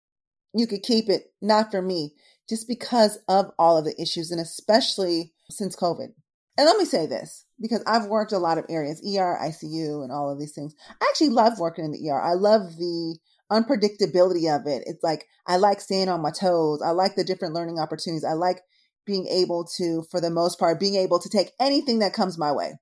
you 0.54 0.68
could 0.68 0.84
keep 0.84 1.08
it. 1.08 1.32
Not 1.42 1.73
for 1.73 1.82
me, 1.82 2.12
just 2.49 2.68
because 2.68 3.18
of 3.28 3.46
all 3.58 3.76
of 3.76 3.84
the 3.84 4.00
issues, 4.00 4.30
and 4.30 4.40
especially 4.40 5.32
since 5.50 5.75
COVID. 5.75 6.11
And 6.56 6.66
let 6.66 6.76
me 6.76 6.84
say 6.84 7.06
this 7.06 7.44
because 7.61 7.82
I've 7.88 8.06
worked 8.06 8.30
a 8.30 8.38
lot 8.38 8.58
of 8.58 8.66
areas, 8.68 9.02
ER, 9.04 9.37
ICU, 9.42 10.04
and 10.04 10.12
all 10.12 10.30
of 10.30 10.38
these 10.38 10.54
things. 10.54 10.76
I 11.02 11.06
actually 11.11 11.30
love 11.30 11.58
working 11.58 11.84
in 11.84 11.90
the 11.90 12.08
ER. 12.08 12.23
I 12.23 12.34
love 12.34 12.76
the 12.76 13.18
unpredictability 13.50 14.54
of 14.54 14.68
it. 14.68 14.84
It's 14.87 15.02
like 15.02 15.26
I 15.44 15.56
like 15.56 15.80
staying 15.80 16.08
on 16.08 16.23
my 16.23 16.30
toes. 16.30 16.82
I 16.82 16.90
like 16.90 17.16
the 17.16 17.25
different 17.25 17.54
learning 17.54 17.80
opportunities. 17.80 18.25
I 18.25 18.34
like 18.34 18.61
being 19.06 19.26
able 19.28 19.66
to, 19.76 20.04
for 20.11 20.20
the 20.20 20.30
most 20.30 20.58
part, 20.58 20.80
being 20.80 20.96
able 20.96 21.18
to 21.18 21.28
take 21.28 21.52
anything 21.61 22.00
that 22.00 22.12
comes 22.12 22.38
my 22.38 22.52
way. 22.52 22.73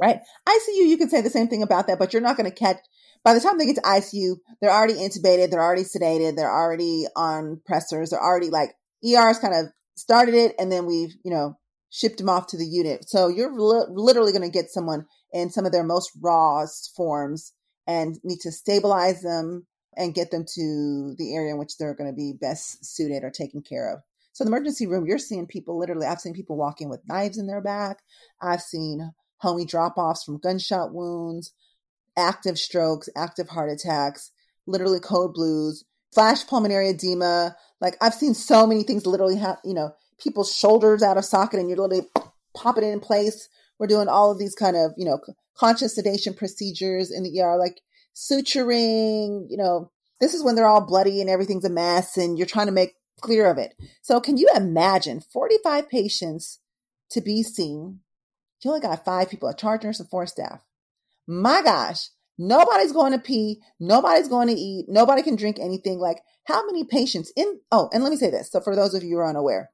Right? 0.00 0.18
ICU, 0.48 0.88
you 0.88 0.96
can 0.96 1.10
say 1.10 1.20
the 1.20 1.28
same 1.28 1.48
thing 1.48 1.62
about 1.62 1.86
that, 1.86 1.98
but 1.98 2.12
you're 2.12 2.22
not 2.22 2.36
going 2.36 2.50
to 2.50 2.56
catch. 2.56 2.78
By 3.22 3.34
the 3.34 3.40
time 3.40 3.58
they 3.58 3.66
get 3.66 3.76
to 3.76 3.82
ICU, 3.82 4.36
they're 4.60 4.70
already 4.70 4.94
intubated, 4.94 5.50
they're 5.50 5.62
already 5.62 5.82
sedated, 5.82 6.36
they're 6.36 6.50
already 6.50 7.04
on 7.14 7.60
pressors, 7.70 8.10
they're 8.10 8.22
already 8.22 8.48
like 8.48 8.70
ER's 9.04 9.38
kind 9.38 9.54
of 9.54 9.66
started 9.96 10.34
it, 10.34 10.54
and 10.58 10.72
then 10.72 10.86
we've 10.86 11.12
you 11.22 11.30
know 11.30 11.58
shipped 11.90 12.18
them 12.18 12.30
off 12.30 12.46
to 12.48 12.56
the 12.56 12.66
unit. 12.66 13.08
So 13.08 13.28
you're 13.28 13.52
li- 13.52 13.86
literally 13.90 14.32
going 14.32 14.50
to 14.50 14.58
get 14.58 14.70
someone 14.70 15.04
in 15.32 15.50
some 15.50 15.66
of 15.66 15.72
their 15.72 15.84
most 15.84 16.10
rawest 16.22 16.92
forms 16.96 17.52
and 17.86 18.18
need 18.24 18.40
to 18.40 18.52
stabilize 18.52 19.22
them 19.22 19.66
and 19.96 20.14
get 20.14 20.30
them 20.30 20.44
to 20.54 21.14
the 21.18 21.34
area 21.34 21.52
in 21.52 21.58
which 21.58 21.76
they're 21.76 21.94
going 21.94 22.10
to 22.10 22.16
be 22.16 22.34
best 22.40 22.84
suited 22.84 23.24
or 23.24 23.30
taken 23.30 23.62
care 23.62 23.92
of. 23.92 24.00
So 24.40 24.44
the 24.44 24.52
emergency 24.52 24.86
room, 24.86 25.04
you're 25.04 25.18
seeing 25.18 25.46
people 25.46 25.78
literally. 25.78 26.06
I've 26.06 26.22
seen 26.22 26.32
people 26.32 26.56
walking 26.56 26.88
with 26.88 27.06
knives 27.06 27.36
in 27.36 27.46
their 27.46 27.60
back. 27.60 27.98
I've 28.40 28.62
seen 28.62 29.12
homie 29.44 29.68
drop 29.68 29.98
offs 29.98 30.24
from 30.24 30.38
gunshot 30.38 30.94
wounds, 30.94 31.52
active 32.16 32.58
strokes, 32.58 33.10
active 33.14 33.50
heart 33.50 33.70
attacks, 33.70 34.30
literally 34.66 34.98
code 34.98 35.34
blues, 35.34 35.84
flash 36.14 36.46
pulmonary 36.46 36.88
edema. 36.88 37.54
Like 37.82 37.98
I've 38.00 38.14
seen 38.14 38.32
so 38.32 38.66
many 38.66 38.82
things 38.82 39.04
literally 39.04 39.36
have, 39.36 39.58
you 39.62 39.74
know, 39.74 39.92
people's 40.18 40.56
shoulders 40.56 41.02
out 41.02 41.18
of 41.18 41.26
socket 41.26 41.60
and 41.60 41.68
you're 41.68 41.76
literally 41.76 42.08
popping 42.56 42.84
it 42.84 42.94
in 42.94 43.00
place. 43.00 43.46
We're 43.78 43.88
doing 43.88 44.08
all 44.08 44.32
of 44.32 44.38
these 44.38 44.54
kind 44.54 44.74
of, 44.74 44.92
you 44.96 45.04
know, 45.04 45.20
conscious 45.54 45.96
sedation 45.96 46.32
procedures 46.32 47.10
in 47.10 47.24
the 47.24 47.42
ER, 47.42 47.58
like 47.58 47.82
suturing, 48.16 49.50
you 49.50 49.58
know, 49.58 49.90
this 50.18 50.32
is 50.32 50.42
when 50.42 50.54
they're 50.54 50.66
all 50.66 50.86
bloody 50.86 51.20
and 51.20 51.28
everything's 51.28 51.66
a 51.66 51.70
mess 51.70 52.16
and 52.16 52.38
you're 52.38 52.46
trying 52.46 52.66
to 52.66 52.72
make 52.72 52.94
clear 53.20 53.50
of 53.50 53.58
it. 53.58 53.74
So 54.02 54.20
can 54.20 54.36
you 54.36 54.48
imagine 54.54 55.20
45 55.20 55.88
patients 55.88 56.58
to 57.10 57.20
be 57.20 57.42
seen? 57.42 58.00
You 58.62 58.70
only 58.70 58.80
got 58.80 59.04
five 59.04 59.30
people, 59.30 59.48
a 59.48 59.54
charge 59.54 59.84
nurse 59.84 60.00
and 60.00 60.08
four 60.08 60.26
staff. 60.26 60.64
My 61.26 61.62
gosh, 61.62 62.08
nobody's 62.38 62.92
going 62.92 63.12
to 63.12 63.18
pee, 63.18 63.60
nobody's 63.78 64.28
going 64.28 64.48
to 64.48 64.54
eat, 64.54 64.86
nobody 64.88 65.22
can 65.22 65.36
drink 65.36 65.58
anything. 65.58 65.98
Like 65.98 66.22
how 66.44 66.66
many 66.66 66.84
patients 66.84 67.32
in, 67.36 67.60
oh, 67.70 67.88
and 67.92 68.02
let 68.02 68.10
me 68.10 68.16
say 68.16 68.30
this. 68.30 68.50
So 68.50 68.60
for 68.60 68.74
those 68.74 68.94
of 68.94 69.02
you 69.02 69.16
who 69.16 69.18
are 69.18 69.28
unaware, 69.28 69.70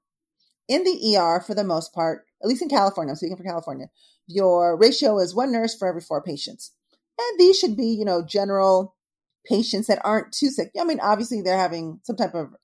in 0.68 0.84
the 0.84 1.16
ER, 1.16 1.40
for 1.40 1.54
the 1.54 1.64
most 1.64 1.92
part, 1.92 2.26
at 2.42 2.48
least 2.48 2.62
in 2.62 2.68
California, 2.68 3.12
I'm 3.12 3.16
speaking 3.16 3.36
for 3.36 3.44
California, 3.44 3.86
your 4.26 4.76
ratio 4.76 5.18
is 5.18 5.34
one 5.34 5.52
nurse 5.52 5.76
for 5.76 5.88
every 5.88 6.00
four 6.00 6.22
patients. 6.22 6.72
And 7.18 7.40
these 7.40 7.58
should 7.58 7.76
be, 7.76 7.86
you 7.86 8.04
know, 8.04 8.24
general 8.24 8.96
patients 9.46 9.86
that 9.86 10.00
aren't 10.04 10.32
too 10.32 10.50
sick. 10.50 10.70
I 10.78 10.84
mean, 10.84 11.00
obviously 11.00 11.40
they're 11.40 11.56
having 11.56 12.00
some 12.02 12.16
type 12.16 12.34
of 12.34 12.54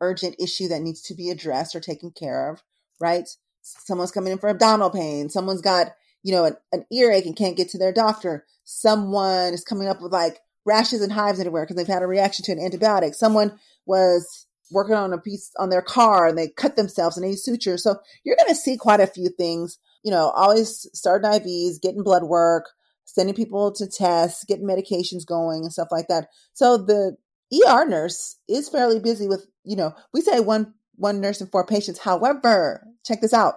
urgent 0.00 0.36
issue 0.38 0.68
that 0.68 0.82
needs 0.82 1.02
to 1.02 1.14
be 1.14 1.30
addressed 1.30 1.74
or 1.74 1.80
taken 1.80 2.10
care 2.10 2.50
of, 2.50 2.62
right? 3.00 3.28
Someone's 3.62 4.12
coming 4.12 4.32
in 4.32 4.38
for 4.38 4.48
abdominal 4.48 4.90
pain. 4.90 5.28
Someone's 5.28 5.60
got, 5.60 5.88
you 6.22 6.32
know, 6.32 6.44
an, 6.44 6.56
an 6.72 6.84
earache 6.90 7.26
and 7.26 7.36
can't 7.36 7.56
get 7.56 7.68
to 7.70 7.78
their 7.78 7.92
doctor. 7.92 8.46
Someone 8.64 9.52
is 9.52 9.64
coming 9.64 9.88
up 9.88 10.00
with 10.00 10.12
like 10.12 10.40
rashes 10.64 11.02
and 11.02 11.12
hives 11.12 11.40
everywhere 11.40 11.64
because 11.64 11.76
they've 11.76 11.86
had 11.86 12.02
a 12.02 12.06
reaction 12.06 12.44
to 12.44 12.52
an 12.52 12.58
antibiotic. 12.58 13.14
Someone 13.14 13.58
was 13.86 14.46
working 14.70 14.94
on 14.94 15.12
a 15.12 15.18
piece 15.18 15.50
on 15.58 15.68
their 15.68 15.82
car 15.82 16.28
and 16.28 16.38
they 16.38 16.48
cut 16.48 16.76
themselves 16.76 17.16
and 17.16 17.26
they 17.26 17.34
suture. 17.34 17.76
So 17.76 17.96
you're 18.24 18.36
going 18.36 18.48
to 18.48 18.54
see 18.54 18.76
quite 18.76 19.00
a 19.00 19.06
few 19.06 19.28
things, 19.28 19.78
you 20.02 20.10
know, 20.10 20.30
always 20.30 20.88
starting 20.92 21.30
IVs, 21.30 21.80
getting 21.82 22.02
blood 22.02 22.22
work, 22.22 22.70
sending 23.04 23.34
people 23.34 23.72
to 23.72 23.86
tests, 23.86 24.44
getting 24.44 24.66
medications 24.66 25.26
going 25.26 25.62
and 25.62 25.72
stuff 25.72 25.88
like 25.90 26.08
that. 26.08 26.28
So 26.52 26.76
the 26.76 27.16
ER 27.52 27.84
nurse 27.86 28.36
is 28.48 28.68
fairly 28.68 29.00
busy 29.00 29.26
with, 29.26 29.46
you 29.64 29.76
know, 29.76 29.94
we 30.12 30.20
say 30.20 30.40
one 30.40 30.74
one 30.96 31.20
nurse 31.20 31.40
and 31.40 31.50
four 31.50 31.66
patients. 31.66 31.98
However, 31.98 32.86
check 33.04 33.20
this 33.20 33.32
out. 33.32 33.54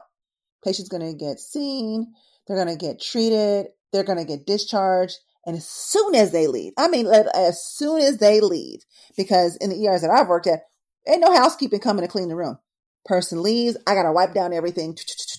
Patient's 0.64 0.90
going 0.90 1.06
to 1.06 1.18
get 1.18 1.40
seen, 1.40 2.14
they're 2.48 2.64
going 2.64 2.76
to 2.76 2.86
get 2.86 3.02
treated, 3.02 3.68
they're 3.92 4.04
going 4.04 4.18
to 4.18 4.26
get 4.26 4.48
discharged, 4.48 5.18
and 5.46 5.58
as 5.58 5.68
soon 5.68 6.16
as 6.16 6.32
they 6.32 6.48
leave, 6.48 6.72
I 6.78 6.88
mean, 6.88 7.08
as 7.08 7.62
soon 7.62 8.02
as 8.02 8.18
they 8.18 8.40
leave, 8.40 8.80
because 9.18 9.58
in 9.58 9.70
the 9.70 9.86
ERs 9.86 10.02
that 10.02 10.10
I've 10.10 10.30
worked 10.30 10.48
at, 10.48 10.62
ain't 11.08 11.20
no 11.20 11.36
housekeeping 11.36 11.82
coming 11.82 12.04
to 12.04 12.12
clean 12.12 12.30
the 12.30 12.36
room. 12.36 12.58
Person 13.06 13.44
leaves, 13.44 13.76
I 13.86 13.94
got 13.94 14.04
to 14.04 14.14
wipe 14.14 14.34
down 14.34 14.54
everything, 14.54 14.98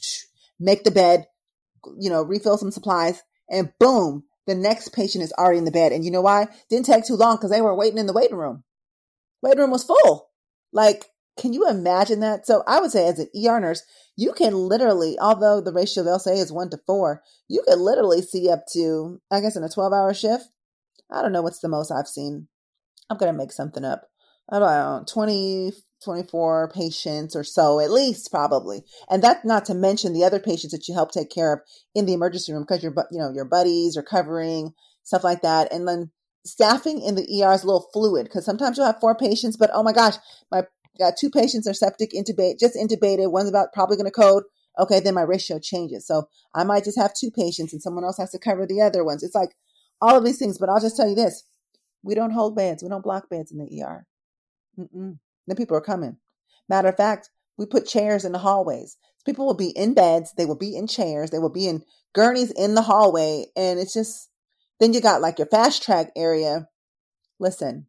make 0.60 0.84
the 0.84 0.90
bed, 0.90 1.26
you 1.98 2.10
know, 2.10 2.22
refill 2.22 2.58
some 2.58 2.70
supplies, 2.70 3.22
and 3.48 3.72
boom, 3.80 4.24
the 4.46 4.54
next 4.54 4.92
patient 4.92 5.24
is 5.24 5.32
already 5.32 5.58
in 5.58 5.64
the 5.64 5.70
bed. 5.70 5.92
And 5.92 6.04
you 6.04 6.10
know 6.10 6.20
why? 6.20 6.46
Didn't 6.70 6.86
take 6.86 7.06
too 7.06 7.16
long 7.16 7.36
because 7.36 7.50
they 7.50 7.60
were 7.60 7.74
waiting 7.74 7.98
in 7.98 8.06
the 8.06 8.12
waiting 8.12 8.36
room. 8.36 8.64
Waiting 9.42 9.60
room 9.60 9.70
was 9.70 9.84
full. 9.84 10.30
Like, 10.72 11.06
can 11.38 11.52
you 11.52 11.68
imagine 11.68 12.20
that? 12.20 12.46
So 12.46 12.62
I 12.66 12.80
would 12.80 12.90
say 12.90 13.08
as 13.08 13.18
an 13.18 13.28
ER 13.36 13.60
nurse, 13.60 13.82
you 14.16 14.32
can 14.32 14.54
literally, 14.54 15.18
although 15.18 15.60
the 15.60 15.72
ratio 15.72 16.04
they'll 16.04 16.18
say 16.18 16.38
is 16.38 16.52
one 16.52 16.70
to 16.70 16.78
four, 16.86 17.22
you 17.48 17.62
could 17.66 17.78
literally 17.78 18.22
see 18.22 18.50
up 18.50 18.64
to, 18.72 19.20
I 19.30 19.40
guess 19.40 19.56
in 19.56 19.64
a 19.64 19.68
12 19.68 19.92
hour 19.92 20.14
shift. 20.14 20.44
I 21.10 21.22
don't 21.22 21.32
know 21.32 21.42
what's 21.42 21.60
the 21.60 21.68
most 21.68 21.90
I've 21.90 22.08
seen. 22.08 22.48
I'm 23.10 23.18
going 23.18 23.32
to 23.32 23.36
make 23.36 23.52
something 23.52 23.84
up. 23.84 24.02
About 24.48 25.08
20, 25.08 25.72
24 26.04 26.70
patients 26.74 27.34
or 27.34 27.44
so, 27.44 27.80
at 27.80 27.90
least 27.90 28.30
probably. 28.30 28.84
And 29.10 29.22
that's 29.22 29.44
not 29.44 29.64
to 29.66 29.74
mention 29.74 30.12
the 30.12 30.24
other 30.24 30.40
patients 30.40 30.72
that 30.72 30.88
you 30.88 30.94
help 30.94 31.12
take 31.12 31.30
care 31.30 31.52
of 31.54 31.60
in 31.94 32.06
the 32.06 32.14
emergency 32.14 32.52
room 32.52 32.62
because 32.62 32.82
your, 32.82 32.94
you 33.10 33.18
know, 33.18 33.32
your 33.32 33.46
buddies 33.46 33.96
are 33.96 34.02
covering 34.02 34.72
stuff 35.04 35.24
like 35.24 35.42
that. 35.42 35.72
And 35.72 35.86
then 35.86 36.10
staffing 36.44 37.00
in 37.00 37.14
the 37.14 37.42
ER 37.42 37.52
is 37.52 37.62
a 37.62 37.66
little 37.66 37.88
fluid 37.92 38.24
because 38.24 38.44
sometimes 38.44 38.76
you'll 38.76 38.86
have 38.86 39.00
four 39.00 39.16
patients, 39.16 39.56
but 39.56 39.70
oh 39.72 39.82
my 39.82 39.92
gosh, 39.92 40.14
my 40.50 40.62
got 40.98 41.14
two 41.18 41.30
patients 41.30 41.66
are 41.68 41.74
septic 41.74 42.12
intubate, 42.12 42.60
just 42.60 42.76
intubated. 42.76 43.30
One's 43.30 43.48
about 43.48 43.72
probably 43.72 43.96
going 43.96 44.06
to 44.06 44.12
code. 44.12 44.44
Okay, 44.78 45.00
then 45.00 45.14
my 45.14 45.22
ratio 45.22 45.58
changes. 45.60 46.06
So 46.06 46.24
I 46.54 46.64
might 46.64 46.84
just 46.84 46.98
have 46.98 47.14
two 47.14 47.30
patients 47.30 47.72
and 47.72 47.80
someone 47.82 48.04
else 48.04 48.18
has 48.18 48.32
to 48.32 48.38
cover 48.38 48.66
the 48.66 48.80
other 48.80 49.04
ones. 49.04 49.22
It's 49.22 49.34
like 49.34 49.50
all 50.00 50.16
of 50.18 50.24
these 50.24 50.38
things. 50.38 50.58
But 50.58 50.68
I'll 50.68 50.80
just 50.80 50.96
tell 50.96 51.08
you 51.08 51.14
this: 51.14 51.44
we 52.02 52.14
don't 52.14 52.32
hold 52.32 52.56
beds. 52.56 52.82
We 52.82 52.88
don't 52.88 53.04
block 53.04 53.28
beds 53.30 53.52
in 53.52 53.58
the 53.58 53.82
ER. 53.82 54.06
Mm-mm. 54.78 55.18
Then 55.46 55.56
people 55.56 55.76
are 55.76 55.82
coming. 55.82 56.16
Matter 56.68 56.88
of 56.88 56.96
fact, 56.96 57.30
we 57.56 57.66
put 57.66 57.86
chairs 57.86 58.24
in 58.24 58.32
the 58.32 58.38
hallways. 58.38 58.96
People 59.24 59.46
will 59.46 59.54
be 59.54 59.70
in 59.70 59.94
beds, 59.94 60.32
they 60.36 60.44
will 60.44 60.56
be 60.56 60.76
in 60.76 60.86
chairs, 60.86 61.30
they 61.30 61.38
will 61.38 61.50
be 61.50 61.66
in 61.66 61.82
gurneys 62.14 62.50
in 62.50 62.74
the 62.74 62.82
hallway. 62.82 63.46
And 63.56 63.78
it's 63.78 63.94
just, 63.94 64.28
then 64.80 64.92
you 64.92 65.00
got 65.00 65.20
like 65.20 65.38
your 65.38 65.48
fast 65.48 65.82
track 65.82 66.10
area. 66.16 66.68
Listen, 67.38 67.86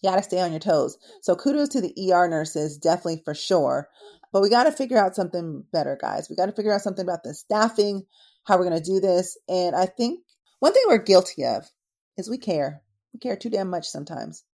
you 0.00 0.10
got 0.10 0.16
to 0.16 0.22
stay 0.22 0.40
on 0.40 0.52
your 0.52 0.60
toes. 0.60 0.98
So 1.22 1.34
kudos 1.36 1.70
to 1.70 1.80
the 1.80 2.12
ER 2.12 2.28
nurses, 2.28 2.78
definitely 2.78 3.22
for 3.24 3.34
sure. 3.34 3.88
But 4.32 4.42
we 4.42 4.50
got 4.50 4.64
to 4.64 4.72
figure 4.72 4.98
out 4.98 5.16
something 5.16 5.64
better, 5.72 5.98
guys. 6.00 6.28
We 6.28 6.36
got 6.36 6.46
to 6.46 6.52
figure 6.52 6.72
out 6.72 6.82
something 6.82 7.04
about 7.04 7.22
the 7.22 7.34
staffing, 7.34 8.04
how 8.44 8.56
we're 8.56 8.68
going 8.68 8.82
to 8.82 8.90
do 8.90 9.00
this. 9.00 9.38
And 9.48 9.74
I 9.74 9.86
think 9.86 10.20
one 10.58 10.72
thing 10.72 10.84
we're 10.86 10.98
guilty 10.98 11.44
of 11.44 11.68
is 12.16 12.28
we 12.28 12.38
care. 12.38 12.82
We 13.12 13.20
care 13.20 13.36
too 13.36 13.50
damn 13.50 13.70
much 13.70 13.86
sometimes. 13.86 14.44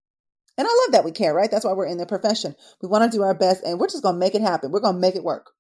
And 0.57 0.67
I 0.67 0.71
love 0.71 0.93
that 0.93 1.05
we 1.05 1.11
care, 1.13 1.35
right? 1.35 1.51
That's 1.51 1.65
why 1.65 1.73
we're 1.73 1.87
in 1.87 1.99
the 1.99 2.07
profession. 2.07 2.55
We 2.81 2.89
want 2.89 3.11
to 3.11 3.17
do 3.17 3.23
our 3.23 3.35
best 3.35 3.65
and 3.65 3.79
we're 3.79 3.89
just 3.89 4.03
going 4.03 4.15
to 4.15 4.21
make 4.21 4.35
it 4.35 4.43
happen. 4.43 4.71
We're 4.71 4.81
going 4.81 4.95
to 4.95 5.01
make 5.01 5.17
it 5.17 5.25
work. 5.25 5.51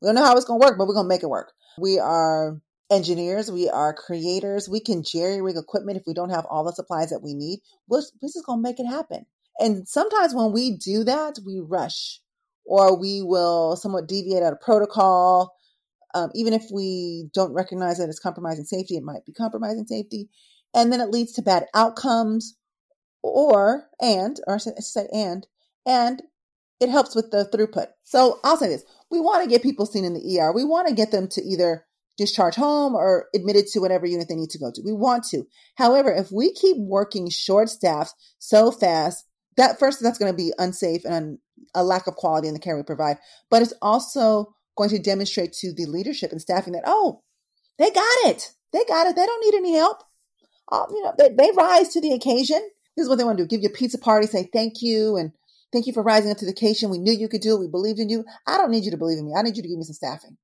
We 0.00 0.06
don't 0.06 0.14
know 0.14 0.24
how 0.24 0.36
it's 0.36 0.44
going 0.44 0.60
to 0.60 0.66
work, 0.66 0.78
but 0.78 0.86
we're 0.86 0.94
going 0.94 1.06
to 1.06 1.14
make 1.14 1.22
it 1.22 1.28
work. 1.28 1.52
We 1.78 1.98
are 1.98 2.60
engineers, 2.90 3.50
we 3.50 3.68
are 3.68 3.94
creators. 3.94 4.68
We 4.68 4.80
can 4.80 5.02
jerry 5.02 5.40
rig 5.40 5.56
equipment 5.56 5.98
if 5.98 6.04
we 6.06 6.14
don't 6.14 6.30
have 6.30 6.46
all 6.48 6.64
the 6.64 6.72
supplies 6.72 7.10
that 7.10 7.22
we 7.22 7.34
need. 7.34 7.60
We're, 7.88 8.02
is 8.22 8.42
going 8.46 8.58
to 8.58 8.62
make 8.62 8.78
it 8.78 8.86
happen. 8.86 9.26
And 9.58 9.88
sometimes 9.88 10.34
when 10.34 10.52
we 10.52 10.76
do 10.76 11.04
that, 11.04 11.38
we 11.44 11.60
rush 11.60 12.20
or 12.64 12.98
we 12.98 13.22
will 13.22 13.76
somewhat 13.76 14.08
deviate 14.08 14.42
out 14.42 14.52
of 14.52 14.60
protocol. 14.60 15.54
Um, 16.14 16.30
even 16.34 16.52
if 16.52 16.64
we 16.72 17.28
don't 17.34 17.52
recognize 17.52 17.98
that 17.98 18.08
it's 18.08 18.20
compromising 18.20 18.64
safety, 18.64 18.96
it 18.96 19.02
might 19.02 19.24
be 19.26 19.32
compromising 19.32 19.86
safety. 19.86 20.28
And 20.74 20.92
then 20.92 21.00
it 21.00 21.10
leads 21.10 21.32
to 21.32 21.42
bad 21.42 21.66
outcomes 21.74 22.56
or, 23.24 23.88
and, 24.00 24.38
or 24.46 24.56
I 24.56 24.58
should 24.58 24.78
say, 24.82 25.08
and, 25.12 25.46
and 25.86 26.22
it 26.80 26.90
helps 26.90 27.14
with 27.14 27.30
the 27.30 27.48
throughput. 27.52 27.86
So 28.02 28.38
I'll 28.44 28.56
say 28.56 28.68
this. 28.68 28.84
We 29.10 29.20
want 29.20 29.42
to 29.42 29.48
get 29.48 29.62
people 29.62 29.86
seen 29.86 30.04
in 30.04 30.14
the 30.14 30.40
ER. 30.40 30.52
We 30.52 30.64
want 30.64 30.88
to 30.88 30.94
get 30.94 31.10
them 31.10 31.28
to 31.28 31.42
either 31.42 31.86
discharge 32.16 32.54
home 32.54 32.94
or 32.94 33.28
admitted 33.34 33.66
to 33.68 33.80
whatever 33.80 34.06
unit 34.06 34.28
they 34.28 34.36
need 34.36 34.50
to 34.50 34.58
go 34.58 34.70
to. 34.72 34.82
We 34.84 34.92
want 34.92 35.24
to. 35.30 35.46
However, 35.76 36.12
if 36.12 36.30
we 36.30 36.52
keep 36.52 36.76
working 36.78 37.30
short 37.30 37.70
staffs 37.70 38.14
so 38.38 38.70
fast, 38.70 39.24
that 39.56 39.78
first, 39.78 40.02
that's 40.02 40.18
going 40.18 40.32
to 40.32 40.36
be 40.36 40.52
unsafe 40.58 41.04
and 41.04 41.38
a 41.74 41.82
lack 41.82 42.06
of 42.06 42.16
quality 42.16 42.48
in 42.48 42.54
the 42.54 42.60
care 42.60 42.76
we 42.76 42.82
provide. 42.82 43.16
But 43.50 43.62
it's 43.62 43.74
also 43.80 44.54
going 44.76 44.90
to 44.90 44.98
demonstrate 44.98 45.52
to 45.54 45.72
the 45.72 45.86
leadership 45.86 46.30
and 46.30 46.40
staffing 46.40 46.74
that, 46.74 46.82
oh, 46.86 47.22
they 47.78 47.90
got 47.90 48.26
it. 48.26 48.52
They 48.72 48.84
got 48.86 49.06
it. 49.06 49.16
They 49.16 49.24
don't 49.24 49.44
need 49.44 49.56
any 49.56 49.74
help. 49.74 50.02
Um, 50.70 50.86
you 50.90 51.02
know, 51.02 51.14
they, 51.16 51.30
they 51.30 51.50
rise 51.56 51.88
to 51.90 52.00
the 52.00 52.12
occasion. 52.12 52.68
This 52.96 53.04
is 53.04 53.08
what 53.08 53.18
they 53.18 53.24
want 53.24 53.38
to 53.38 53.44
do. 53.44 53.48
Give 53.48 53.62
you 53.62 53.68
a 53.68 53.76
pizza 53.76 53.98
party, 53.98 54.26
say 54.26 54.48
thank 54.52 54.82
you, 54.82 55.16
and 55.16 55.32
thank 55.72 55.86
you 55.86 55.92
for 55.92 56.02
rising 56.02 56.30
up 56.30 56.38
to 56.38 56.44
the 56.44 56.52
occasion. 56.52 56.90
We 56.90 56.98
knew 56.98 57.12
you 57.12 57.28
could 57.28 57.40
do 57.40 57.56
it. 57.56 57.60
We 57.60 57.68
believed 57.68 57.98
in 57.98 58.08
you. 58.08 58.24
I 58.46 58.56
don't 58.56 58.70
need 58.70 58.84
you 58.84 58.90
to 58.92 58.96
believe 58.96 59.18
in 59.18 59.26
me. 59.26 59.34
I 59.36 59.42
need 59.42 59.56
you 59.56 59.62
to 59.62 59.68
give 59.68 59.78
me 59.78 59.84
some 59.84 59.94
staffing. 59.94 60.36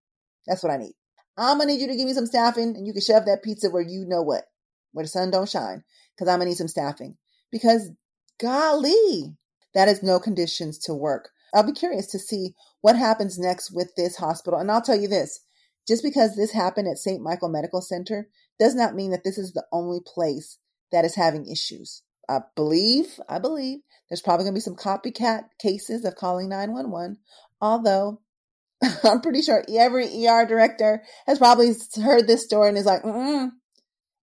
That's 0.46 0.62
what 0.62 0.72
I 0.72 0.76
need. 0.76 0.94
I'm 1.36 1.58
gonna 1.58 1.72
need 1.72 1.80
you 1.80 1.86
to 1.86 1.96
give 1.96 2.06
me 2.06 2.12
some 2.12 2.26
staffing, 2.26 2.76
and 2.76 2.86
you 2.86 2.92
can 2.92 3.02
shove 3.02 3.24
that 3.26 3.42
pizza 3.42 3.70
where 3.70 3.82
you 3.82 4.04
know 4.06 4.22
what, 4.22 4.44
where 4.92 5.04
the 5.04 5.08
sun 5.08 5.30
don't 5.30 5.48
shine, 5.48 5.84
because 6.14 6.28
I'm 6.28 6.38
gonna 6.38 6.50
need 6.50 6.56
some 6.56 6.68
staffing. 6.68 7.16
Because 7.50 7.90
golly, 8.38 9.36
that 9.74 9.88
is 9.88 10.02
no 10.02 10.18
conditions 10.18 10.78
to 10.80 10.94
work. 10.94 11.30
I'll 11.54 11.62
be 11.62 11.72
curious 11.72 12.06
to 12.08 12.18
see 12.18 12.54
what 12.80 12.96
happens 12.96 13.38
next 13.38 13.70
with 13.70 13.94
this 13.96 14.16
hospital. 14.16 14.58
And 14.58 14.70
I'll 14.70 14.82
tell 14.82 15.00
you 15.00 15.08
this 15.08 15.40
just 15.86 16.02
because 16.02 16.36
this 16.36 16.52
happened 16.52 16.88
at 16.88 16.98
St. 16.98 17.22
Michael 17.22 17.48
Medical 17.48 17.80
Center 17.80 18.28
does 18.58 18.74
not 18.74 18.94
mean 18.94 19.10
that 19.10 19.24
this 19.24 19.38
is 19.38 19.52
the 19.52 19.64
only 19.72 20.00
place 20.04 20.58
that 20.92 21.04
is 21.04 21.14
having 21.14 21.46
issues. 21.48 22.02
I 22.30 22.40
believe, 22.54 23.18
I 23.28 23.38
believe 23.38 23.80
there's 24.08 24.22
probably 24.22 24.44
going 24.44 24.54
to 24.54 24.58
be 24.58 24.60
some 24.60 24.76
copycat 24.76 25.44
cases 25.58 26.04
of 26.04 26.16
calling 26.16 26.48
911, 26.48 27.18
although 27.60 28.20
I'm 29.04 29.20
pretty 29.20 29.42
sure 29.42 29.64
every 29.68 30.06
ER 30.26 30.46
director 30.46 31.02
has 31.26 31.38
probably 31.38 31.74
heard 32.02 32.26
this 32.26 32.44
story 32.44 32.68
and 32.68 32.78
is 32.78 32.86
like, 32.86 33.02
mm 33.02 33.50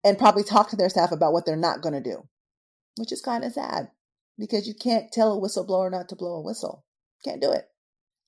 and 0.03 0.19
probably 0.19 0.43
talked 0.43 0.69
to 0.69 0.75
their 0.75 0.87
staff 0.87 1.11
about 1.11 1.33
what 1.33 1.47
they're 1.47 1.55
not 1.55 1.81
going 1.81 1.95
to 1.95 1.99
do, 1.99 2.27
which 2.95 3.11
is 3.11 3.23
kind 3.23 3.43
of 3.43 3.51
sad 3.53 3.87
because 4.37 4.67
you 4.67 4.73
can't 4.75 5.11
tell 5.11 5.33
a 5.33 5.41
whistleblower 5.41 5.89
not 5.91 6.09
to 6.09 6.15
blow 6.15 6.35
a 6.35 6.41
whistle. 6.41 6.85
Can't 7.23 7.41
do 7.41 7.51
it. 7.51 7.67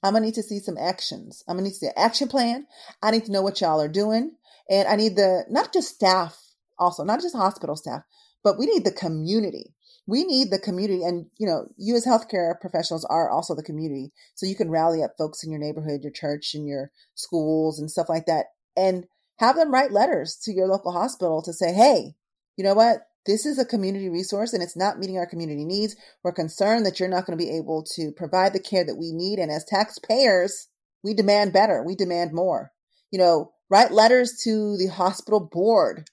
I'm 0.04 0.14
gonna 0.14 0.26
need 0.26 0.36
to 0.36 0.44
see 0.44 0.60
some 0.60 0.78
actions. 0.78 1.44
I'm 1.48 1.58
gonna 1.58 1.66
need 1.66 1.74
to 1.74 1.78
see 1.78 1.88
an 1.88 1.94
action 1.98 2.28
plan. 2.28 2.68
I 3.02 3.12
need 3.12 3.26
to 3.26 3.32
know 3.32 3.42
what 3.42 3.62
y'all 3.62 3.82
are 3.82 3.88
doing. 3.88 4.36
And 4.70 4.88
I 4.88 4.96
need 4.96 5.16
the 5.16 5.46
not 5.50 5.74
just 5.74 5.94
staff, 5.96 6.38
also, 6.80 7.04
not 7.04 7.22
just 7.22 7.36
hospital 7.36 7.76
staff, 7.76 8.04
but 8.44 8.58
we 8.58 8.66
need 8.66 8.86
the 8.86 8.92
community. 8.92 9.74
We 10.06 10.24
need 10.24 10.52
the 10.52 10.60
community. 10.60 11.04
And 11.04 11.28
you 11.38 11.48
know, 11.48 11.68
you 11.78 11.96
as 11.96 12.06
healthcare 12.06 12.60
professionals 12.60 13.06
are 13.06 13.30
also 13.30 13.56
the 13.56 13.64
community. 13.64 14.12
So 14.36 14.46
you 14.46 14.56
can 14.56 14.72
rally 14.72 15.04
up 15.04 15.16
folks 15.18 15.44
in 15.44 15.52
your 15.52 15.60
neighborhood, 15.60 16.02
your 16.04 16.12
church, 16.12 16.54
and 16.54 16.68
your 16.68 16.92
schools 17.16 17.80
and 17.80 17.92
stuff 17.92 18.08
like 18.10 18.26
that. 18.26 18.46
And 18.76 19.06
have 19.40 19.56
them 19.56 19.72
write 19.72 19.92
letters 19.92 20.40
to 20.44 20.54
your 20.54 20.68
local 20.68 20.92
hospital 20.92 21.42
to 21.44 21.54
say, 21.54 21.74
hey, 21.74 22.16
you 22.56 22.64
know 22.64 22.74
what? 22.74 23.02
This 23.26 23.46
is 23.46 23.60
a 23.60 23.66
community 23.66 24.10
resource 24.10 24.54
and 24.54 24.64
it's 24.64 24.78
not 24.78 25.00
meeting 25.00 25.18
our 25.18 25.28
community 25.28 25.66
needs. 25.66 25.96
We're 26.24 26.32
concerned 26.32 26.86
that 26.86 27.00
you're 27.00 27.10
not 27.10 27.26
going 27.26 27.38
to 27.38 27.44
be 27.44 27.56
able 27.58 27.84
to 27.96 28.12
provide 28.16 28.54
the 28.54 28.60
care 28.60 28.86
that 28.86 28.96
we 28.96 29.12
need. 29.12 29.38
And 29.38 29.52
as 29.52 29.66
taxpayers, 29.66 30.70
we 31.04 31.14
demand 31.14 31.54
better. 31.54 31.84
We 31.84 31.96
demand 31.96 32.32
more. 32.34 32.72
You 33.12 33.20
know, 33.20 33.52
write 33.70 33.92
letters 33.92 34.40
to 34.44 34.78
the 34.78 34.88
hospital 34.88 35.42
board. 35.42 36.10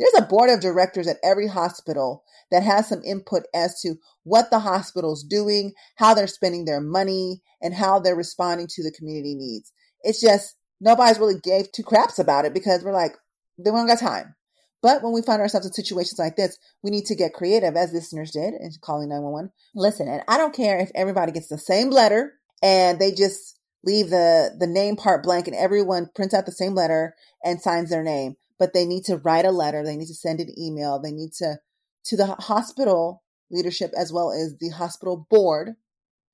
There's 0.00 0.14
a 0.16 0.26
board 0.26 0.48
of 0.48 0.60
directors 0.60 1.06
at 1.06 1.18
every 1.22 1.46
hospital 1.46 2.24
that 2.50 2.62
has 2.62 2.88
some 2.88 3.02
input 3.04 3.42
as 3.54 3.80
to 3.82 3.96
what 4.24 4.50
the 4.50 4.60
hospital's 4.60 5.22
doing, 5.22 5.74
how 5.96 6.14
they're 6.14 6.26
spending 6.26 6.64
their 6.64 6.80
money, 6.80 7.42
and 7.60 7.74
how 7.74 7.98
they're 7.98 8.16
responding 8.16 8.66
to 8.70 8.82
the 8.82 8.92
community 8.92 9.34
needs. 9.34 9.72
It's 10.02 10.22
just 10.22 10.56
nobody's 10.80 11.18
really 11.18 11.38
gave 11.42 11.70
two 11.70 11.82
craps 11.82 12.18
about 12.18 12.46
it 12.46 12.54
because 12.54 12.82
we're 12.82 12.94
like, 12.94 13.12
they 13.58 13.70
don't 13.70 13.86
got 13.86 13.98
time. 13.98 14.34
But 14.82 15.02
when 15.02 15.12
we 15.12 15.20
find 15.20 15.42
ourselves 15.42 15.66
in 15.66 15.72
situations 15.74 16.18
like 16.18 16.36
this, 16.36 16.58
we 16.82 16.90
need 16.90 17.04
to 17.06 17.14
get 17.14 17.34
creative, 17.34 17.76
as 17.76 17.92
listeners 17.92 18.30
did 18.30 18.54
in 18.54 18.70
calling 18.80 19.10
911. 19.10 19.52
Listen, 19.74 20.08
and 20.08 20.22
I 20.26 20.38
don't 20.38 20.56
care 20.56 20.78
if 20.78 20.90
everybody 20.94 21.32
gets 21.32 21.48
the 21.48 21.58
same 21.58 21.90
letter 21.90 22.32
and 22.62 22.98
they 22.98 23.12
just 23.12 23.58
leave 23.84 24.08
the, 24.08 24.56
the 24.58 24.66
name 24.66 24.96
part 24.96 25.22
blank 25.22 25.46
and 25.46 25.56
everyone 25.56 26.08
prints 26.14 26.32
out 26.32 26.46
the 26.46 26.52
same 26.52 26.74
letter 26.74 27.14
and 27.44 27.60
signs 27.60 27.90
their 27.90 28.02
name. 28.02 28.36
But 28.60 28.72
they 28.72 28.86
need 28.86 29.04
to 29.06 29.16
write 29.16 29.44
a 29.44 29.50
letter. 29.50 29.82
They 29.82 29.96
need 29.96 30.06
to 30.06 30.14
send 30.14 30.38
an 30.38 30.54
email. 30.56 31.00
They 31.00 31.10
need 31.10 31.32
to, 31.38 31.58
to 32.04 32.16
the 32.16 32.26
hospital 32.26 33.24
leadership 33.50 33.90
as 33.98 34.12
well 34.12 34.30
as 34.30 34.56
the 34.60 34.68
hospital 34.68 35.26
board. 35.28 35.74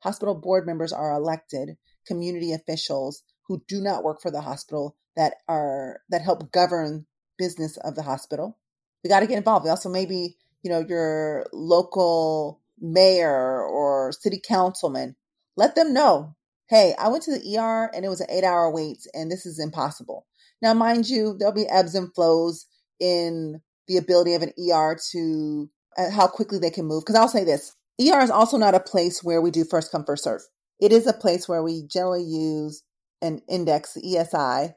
Hospital 0.03 0.35
board 0.35 0.67
members 0.67 0.93
are 0.93 1.15
elected 1.15 1.79
community 2.07 2.53
officials 2.53 3.23
who 3.47 3.63
do 3.67 3.81
not 3.81 4.05
work 4.05 4.21
for 4.21 4.31
the 4.31 4.43
hospital 4.43 4.97
that 5.17 5.37
are, 5.49 6.01
that 6.11 6.21
help 6.21 6.53
govern 6.53 7.07
business 7.39 7.79
of 7.79 7.95
the 7.95 8.03
hospital. 8.03 8.59
We 9.03 9.09
got 9.09 9.21
to 9.21 9.27
get 9.27 9.39
involved. 9.39 9.65
We 9.65 9.71
also 9.71 9.89
maybe, 9.89 10.37
you 10.63 10.71
know, 10.71 10.85
your 10.87 11.47
local 11.53 12.61
mayor 12.79 13.63
or 13.63 14.13
city 14.13 14.41
councilman, 14.47 15.17
let 15.57 15.75
them 15.75 15.95
know, 15.95 16.35
hey, 16.69 16.95
I 16.99 17.09
went 17.09 17.23
to 17.25 17.39
the 17.39 17.59
ER 17.59 17.91
and 17.95 18.05
it 18.05 18.09
was 18.09 18.21
an 18.21 18.31
eight 18.31 18.45
hour 18.45 18.71
wait 18.71 19.07
and 19.15 19.31
this 19.31 19.47
is 19.47 19.59
impossible. 19.59 20.27
Now, 20.63 20.75
mind 20.75 21.09
you, 21.09 21.37
there'll 21.39 21.55
be 21.55 21.69
ebbs 21.69 21.95
and 21.95 22.15
flows 22.15 22.67
in 22.99 23.61
the 23.89 23.97
ability 23.99 24.35
of 24.35 24.43
an 24.43 24.53
ER 24.59 24.97
to 25.13 25.71
uh, 25.97 26.11
how 26.11 26.27
quickly 26.27 26.59
they 26.59 26.71
can 26.71 26.87
move. 26.87 27.05
Because 27.05 27.17
I'll 27.17 27.29
say 27.29 27.45
this 27.45 27.75
ER 28.01 28.21
is 28.21 28.31
also 28.31 28.57
not 28.57 28.75
a 28.75 28.81
place 28.81 29.23
where 29.23 29.41
we 29.41 29.51
do 29.51 29.65
first 29.65 29.93
come, 29.93 30.05
first 30.05 30.25
serve. 30.25 30.43
It 30.81 30.93
is 30.93 31.07
a 31.07 31.13
place 31.13 31.49
where 31.49 31.63
we 31.63 31.87
generally 31.87 32.25
use 32.25 32.83
an 33.23 33.41
index, 33.49 33.97
ESI, 34.05 34.75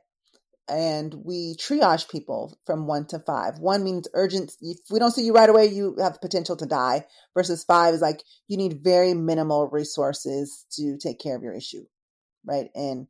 and 0.70 1.14
we 1.26 1.56
triage 1.56 2.10
people 2.10 2.58
from 2.66 2.88
one 2.88 3.06
to 3.08 3.20
five. 3.20 3.60
One 3.60 3.84
means 3.84 4.08
urgent. 4.14 4.54
If 4.62 4.78
we 4.90 5.00
don't 5.00 5.12
see 5.12 5.24
you 5.24 5.34
right 5.34 5.50
away, 5.50 5.66
you 5.66 5.96
have 6.00 6.14
the 6.14 6.20
potential 6.20 6.56
to 6.58 6.66
die. 6.66 7.06
Versus 7.34 7.64
five 7.64 7.94
is 7.94 8.02
like 8.02 8.24
you 8.48 8.56
need 8.56 8.84
very 8.84 9.14
minimal 9.14 9.68
resources 9.70 10.66
to 10.74 10.98
take 10.98 11.20
care 11.20 11.36
of 11.36 11.44
your 11.44 11.54
issue, 11.54 11.84
right? 12.46 12.70
And 12.76 13.08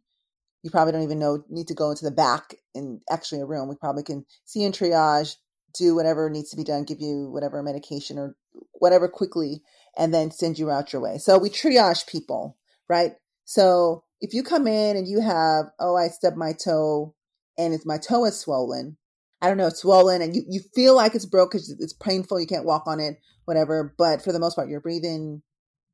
you 0.63 0.71
probably 0.71 0.91
don't 0.91 1.03
even 1.03 1.19
know 1.19 1.43
need 1.49 1.67
to 1.67 1.73
go 1.73 1.89
into 1.89 2.05
the 2.05 2.11
back 2.11 2.55
in 2.73 3.01
actually 3.09 3.41
a 3.41 3.45
room. 3.45 3.69
We 3.69 3.75
probably 3.75 4.03
can 4.03 4.25
see 4.45 4.63
and 4.63 4.73
triage, 4.73 5.35
do 5.73 5.95
whatever 5.95 6.29
needs 6.29 6.49
to 6.51 6.57
be 6.57 6.63
done, 6.63 6.83
give 6.83 6.99
you 6.99 7.29
whatever 7.31 7.63
medication 7.63 8.17
or 8.17 8.35
whatever 8.73 9.07
quickly, 9.07 9.61
and 9.97 10.13
then 10.13 10.31
send 10.31 10.59
you 10.59 10.69
out 10.69 10.91
your 10.91 11.01
way. 11.01 11.17
So 11.17 11.37
we 11.37 11.49
triage 11.49 12.07
people, 12.07 12.57
right? 12.89 13.13
So 13.45 14.03
if 14.21 14.33
you 14.33 14.43
come 14.43 14.67
in 14.67 14.97
and 14.97 15.07
you 15.07 15.21
have, 15.21 15.65
oh, 15.79 15.95
I 15.95 16.09
stubbed 16.09 16.37
my 16.37 16.53
toe 16.53 17.15
and 17.57 17.73
if 17.73 17.85
my 17.85 17.97
toe 17.97 18.25
is 18.25 18.39
swollen, 18.39 18.97
I 19.41 19.47
don't 19.47 19.57
know, 19.57 19.67
it's 19.67 19.81
swollen 19.81 20.21
and 20.21 20.35
you, 20.35 20.43
you 20.49 20.61
feel 20.75 20.95
like 20.95 21.15
it's 21.15 21.25
broke 21.25 21.51
because 21.51 21.69
it's 21.79 21.93
painful, 21.93 22.39
you 22.39 22.47
can't 22.47 22.65
walk 22.65 22.83
on 22.87 22.99
it, 22.99 23.17
whatever. 23.45 23.93
But 23.97 24.21
for 24.21 24.33
the 24.33 24.39
most 24.39 24.55
part, 24.55 24.69
you're 24.69 24.81
breathing, 24.81 25.41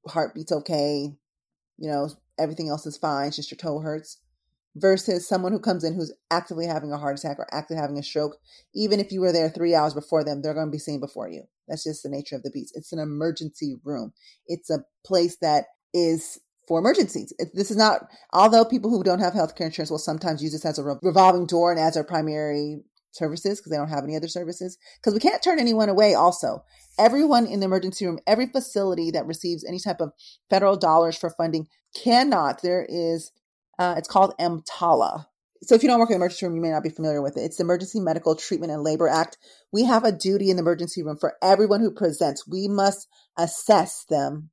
heartbeat's 0.08 0.52
okay, 0.52 1.14
you 1.78 1.92
know, 1.92 2.10
everything 2.40 2.70
else 2.70 2.86
is 2.86 2.98
fine, 2.98 3.28
it's 3.28 3.36
just 3.36 3.52
your 3.52 3.58
toe 3.58 3.80
hurts. 3.80 4.20
Versus 4.78 5.28
someone 5.28 5.54
who 5.54 5.60
comes 5.60 5.86
in 5.86 5.94
who's 5.94 6.14
actively 6.30 6.66
having 6.66 6.92
a 6.92 6.98
heart 6.98 7.18
attack 7.18 7.40
or 7.40 7.48
actively 7.54 7.82
having 7.82 7.98
a 7.98 8.04
stroke, 8.04 8.38
even 8.74 9.00
if 9.00 9.12
you 9.12 9.22
were 9.22 9.32
there 9.32 9.50
three 9.50 9.74
hours 9.74 9.94
before 9.94 10.24
them, 10.24 10.42
they're 10.42 10.54
going 10.54 10.68
to 10.68 10.72
be 10.72 10.78
seen 10.78 11.00
before 11.00 11.30
you. 11.30 11.44
That's 11.68 11.86
just 11.86 12.04
the 12.04 12.10
nature 12.10 12.36
of 12.36 12.44
the 12.44 12.52
beast. 12.52 12.74
It's 12.76 12.92
an 12.92 13.00
emergency 13.00 13.76
room. 13.86 14.12
It's 14.48 14.70
a 14.70 14.84
place 15.06 15.38
that 15.42 15.66
is 15.94 16.40
for 16.68 16.80
emergencies. 16.80 17.32
This 17.54 17.72
is 17.72 17.78
not, 17.78 18.08
although 18.34 18.66
people 18.66 18.90
who 18.90 19.04
don't 19.04 19.20
have 19.20 19.34
healthcare 19.34 19.68
insurance 19.68 19.92
will 19.92 19.98
sometimes 19.98 20.44
use 20.44 20.52
this 20.52 20.66
as 20.66 20.78
a 20.78 20.84
revolving 21.02 21.46
door 21.46 21.72
and 21.72 21.80
as 21.80 21.94
their 21.94 22.04
primary 22.04 22.82
services 23.12 23.60
because 23.60 23.72
they 23.72 23.78
don't 23.78 23.90
have 23.90 24.04
any 24.04 24.16
other 24.16 24.28
services. 24.28 24.78
Because 25.00 25.14
we 25.14 25.20
can't 25.20 25.42
turn 25.42 25.60
anyone 25.60 25.90
away, 25.90 26.14
also. 26.14 26.64
Everyone 27.00 27.46
in 27.46 27.60
the 27.60 27.66
emergency 27.66 28.06
room, 28.06 28.20
every 28.28 28.48
facility 28.48 29.12
that 29.12 29.26
receives 29.26 29.64
any 29.64 29.80
type 29.80 30.02
of 30.02 30.12
federal 30.50 30.76
dollars 30.76 31.18
for 31.18 31.30
funding 31.30 31.68
cannot. 31.96 32.62
There 32.62 32.86
is, 32.90 33.32
uh, 33.80 33.96
it's 33.98 34.08
called 34.08 34.34
EMTALA. 34.40 35.26
So 35.64 35.74
if 35.74 35.84
you 35.84 35.90
don't 35.90 36.00
work 36.00 36.10
in 36.10 36.14
the 36.14 36.18
emergency 36.18 36.46
room, 36.46 36.56
you 36.56 36.62
may 36.62 36.72
not 36.72 36.84
be 36.84 36.90
familiar 36.90 37.22
with 37.22 37.38
it. 37.38 37.42
It's 37.42 37.58
the 37.58 37.64
Emergency 37.64 38.00
Medical 38.00 38.36
Treatment 38.36 38.72
and 38.72 38.84
Labor 38.84 39.08
Act. 39.08 39.38
We 39.72 39.86
have 39.86 40.04
a 40.04 40.12
duty 40.12 40.50
in 40.50 40.58
the 40.58 40.62
emergency 40.62 41.02
room 41.02 41.18
for 41.18 41.36
everyone 41.42 41.82
who 41.82 41.92
presents. 41.92 42.48
We 42.48 42.68
must 42.68 43.08
assess 43.38 44.06
them 44.10 44.52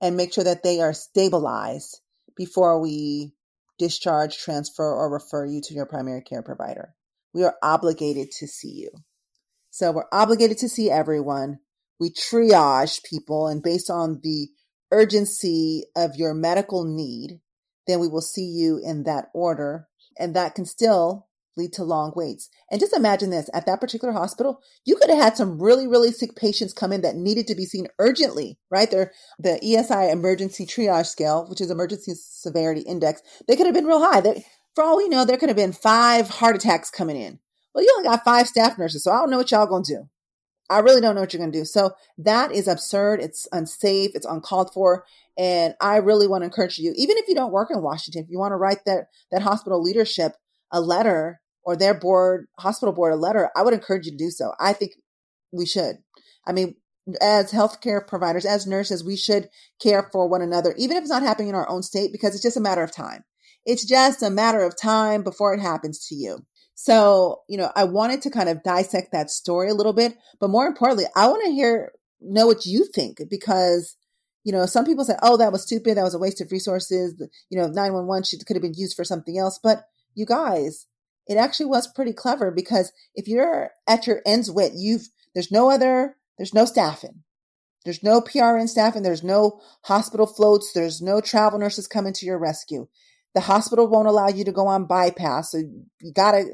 and 0.00 0.16
make 0.16 0.32
sure 0.32 0.44
that 0.44 0.62
they 0.62 0.80
are 0.80 0.92
stabilized 0.92 2.00
before 2.36 2.80
we 2.80 3.32
discharge, 3.78 4.38
transfer, 4.38 4.84
or 4.84 5.12
refer 5.12 5.46
you 5.46 5.60
to 5.62 5.74
your 5.74 5.86
primary 5.86 6.22
care 6.22 6.42
provider. 6.42 6.94
we 7.32 7.44
are 7.44 7.54
obligated 7.62 8.30
to 8.32 8.46
see 8.46 8.72
you. 8.72 8.90
So 9.70 9.92
we're 9.92 10.04
obligated 10.12 10.58
to 10.58 10.68
see 10.68 10.90
everyone. 10.90 11.60
We 12.00 12.10
triage 12.10 13.04
people 13.04 13.46
and 13.46 13.62
based 13.62 13.88
on 13.88 14.20
the 14.22 14.48
urgency 14.90 15.84
of 15.94 16.16
your 16.16 16.34
medical 16.34 16.84
need, 16.84 17.40
then 17.86 18.00
we 18.00 18.08
will 18.08 18.20
see 18.20 18.44
you 18.44 18.80
in 18.82 19.04
that 19.04 19.26
order. 19.34 19.88
And 20.18 20.34
that 20.36 20.54
can 20.54 20.64
still 20.64 21.28
lead 21.56 21.72
to 21.74 21.84
long 21.84 22.12
waits. 22.14 22.48
And 22.70 22.80
just 22.80 22.96
imagine 22.96 23.30
this 23.30 23.50
at 23.52 23.66
that 23.66 23.80
particular 23.80 24.12
hospital, 24.12 24.60
you 24.84 24.96
could 24.96 25.10
have 25.10 25.18
had 25.18 25.36
some 25.36 25.60
really, 25.60 25.86
really 25.86 26.12
sick 26.12 26.36
patients 26.36 26.72
come 26.72 26.92
in 26.92 27.02
that 27.02 27.16
needed 27.16 27.46
to 27.48 27.54
be 27.54 27.64
seen 27.64 27.88
urgently, 27.98 28.58
right? 28.70 28.90
They're 28.90 29.12
the 29.38 29.60
ESI 29.62 30.12
emergency 30.12 30.66
triage 30.66 31.06
scale, 31.06 31.46
which 31.48 31.60
is 31.60 31.70
emergency 31.70 32.12
severity 32.14 32.82
index. 32.82 33.22
They 33.46 33.56
could 33.56 33.66
have 33.66 33.74
been 33.74 33.86
real 33.86 34.04
high. 34.04 34.20
They, 34.20 34.44
for 34.74 34.84
all 34.84 34.96
we 34.96 35.08
know, 35.08 35.24
there 35.24 35.36
could 35.36 35.48
have 35.48 35.56
been 35.56 35.72
five 35.72 36.28
heart 36.28 36.56
attacks 36.56 36.90
coming 36.90 37.16
in. 37.16 37.38
Well, 37.74 37.84
you 37.84 37.92
only 37.96 38.08
got 38.08 38.24
five 38.24 38.48
staff 38.48 38.78
nurses, 38.78 39.04
so 39.04 39.12
I 39.12 39.18
don't 39.18 39.30
know 39.30 39.38
what 39.38 39.50
y'all 39.50 39.66
gonna 39.66 39.84
do. 39.84 40.08
I 40.70 40.78
really 40.78 41.00
don't 41.00 41.14
know 41.14 41.20
what 41.20 41.34
you're 41.34 41.40
gonna 41.40 41.52
do. 41.52 41.64
So 41.66 41.92
that 42.18 42.52
is 42.52 42.68
absurd. 42.68 43.20
It's 43.20 43.46
unsafe. 43.52 44.12
It's 44.14 44.26
uncalled 44.26 44.72
for. 44.72 45.04
And 45.36 45.74
I 45.80 45.96
really 45.96 46.28
want 46.28 46.42
to 46.42 46.46
encourage 46.46 46.78
you, 46.78 46.92
even 46.96 47.16
if 47.18 47.28
you 47.28 47.34
don't 47.34 47.52
work 47.52 47.70
in 47.70 47.82
Washington, 47.82 48.22
if 48.22 48.30
you 48.30 48.38
want 48.38 48.52
to 48.52 48.56
write 48.56 48.84
that 48.86 49.08
that 49.30 49.42
hospital 49.42 49.82
leadership 49.82 50.34
a 50.70 50.80
letter 50.80 51.40
or 51.64 51.76
their 51.76 51.94
board, 51.94 52.46
hospital 52.58 52.92
board, 52.92 53.12
a 53.12 53.16
letter, 53.16 53.50
I 53.56 53.62
would 53.62 53.74
encourage 53.74 54.06
you 54.06 54.12
to 54.12 54.18
do 54.18 54.30
so. 54.30 54.52
I 54.60 54.72
think 54.72 54.92
we 55.52 55.66
should. 55.66 55.98
I 56.46 56.52
mean, 56.52 56.76
as 57.20 57.50
healthcare 57.50 58.06
providers, 58.06 58.44
as 58.44 58.66
nurses, 58.66 59.04
we 59.04 59.16
should 59.16 59.48
care 59.80 60.08
for 60.12 60.28
one 60.28 60.42
another, 60.42 60.74
even 60.78 60.96
if 60.96 61.02
it's 61.02 61.10
not 61.10 61.22
happening 61.22 61.48
in 61.48 61.54
our 61.54 61.68
own 61.68 61.82
state, 61.82 62.12
because 62.12 62.34
it's 62.34 62.42
just 62.42 62.56
a 62.56 62.60
matter 62.60 62.82
of 62.82 62.92
time. 62.92 63.24
It's 63.66 63.84
just 63.84 64.22
a 64.22 64.30
matter 64.30 64.62
of 64.62 64.76
time 64.76 65.22
before 65.22 65.52
it 65.52 65.60
happens 65.60 66.06
to 66.06 66.14
you. 66.14 66.46
So, 66.82 67.42
you 67.46 67.58
know, 67.58 67.70
I 67.76 67.84
wanted 67.84 68.22
to 68.22 68.30
kind 68.30 68.48
of 68.48 68.62
dissect 68.62 69.12
that 69.12 69.28
story 69.28 69.68
a 69.68 69.74
little 69.74 69.92
bit, 69.92 70.16
but 70.40 70.48
more 70.48 70.66
importantly, 70.66 71.04
I 71.14 71.28
want 71.28 71.44
to 71.44 71.52
hear, 71.52 71.92
know 72.22 72.46
what 72.46 72.64
you 72.64 72.86
think 72.86 73.20
because, 73.28 73.98
you 74.44 74.52
know, 74.52 74.64
some 74.64 74.86
people 74.86 75.04
say, 75.04 75.12
oh, 75.22 75.36
that 75.36 75.52
was 75.52 75.62
stupid. 75.62 75.98
That 75.98 76.04
was 76.04 76.14
a 76.14 76.18
waste 76.18 76.40
of 76.40 76.50
resources. 76.50 77.22
You 77.50 77.58
know, 77.58 77.66
911 77.66 78.22
should, 78.22 78.46
could 78.46 78.56
have 78.56 78.62
been 78.62 78.72
used 78.72 78.96
for 78.96 79.04
something 79.04 79.36
else. 79.36 79.60
But 79.62 79.84
you 80.14 80.24
guys, 80.24 80.86
it 81.26 81.36
actually 81.36 81.66
was 81.66 81.86
pretty 81.86 82.14
clever 82.14 82.50
because 82.50 82.92
if 83.14 83.28
you're 83.28 83.72
at 83.86 84.06
your 84.06 84.22
ends 84.24 84.50
wit, 84.50 84.72
you've, 84.74 85.06
there's 85.34 85.52
no 85.52 85.70
other, 85.70 86.16
there's 86.38 86.54
no 86.54 86.64
staffing. 86.64 87.24
There's 87.84 88.02
no 88.02 88.22
PRN 88.22 88.70
staffing. 88.70 89.02
There's 89.02 89.22
no 89.22 89.60
hospital 89.82 90.26
floats. 90.26 90.72
There's 90.72 91.02
no 91.02 91.20
travel 91.20 91.58
nurses 91.58 91.86
coming 91.86 92.14
to 92.14 92.24
your 92.24 92.38
rescue. 92.38 92.88
The 93.34 93.40
hospital 93.40 93.88
won't 93.88 94.08
allow 94.08 94.28
you 94.28 94.44
to 94.44 94.52
go 94.52 94.66
on 94.66 94.86
bypass. 94.86 95.52
So 95.52 95.58
you 95.58 96.12
gotta, 96.12 96.44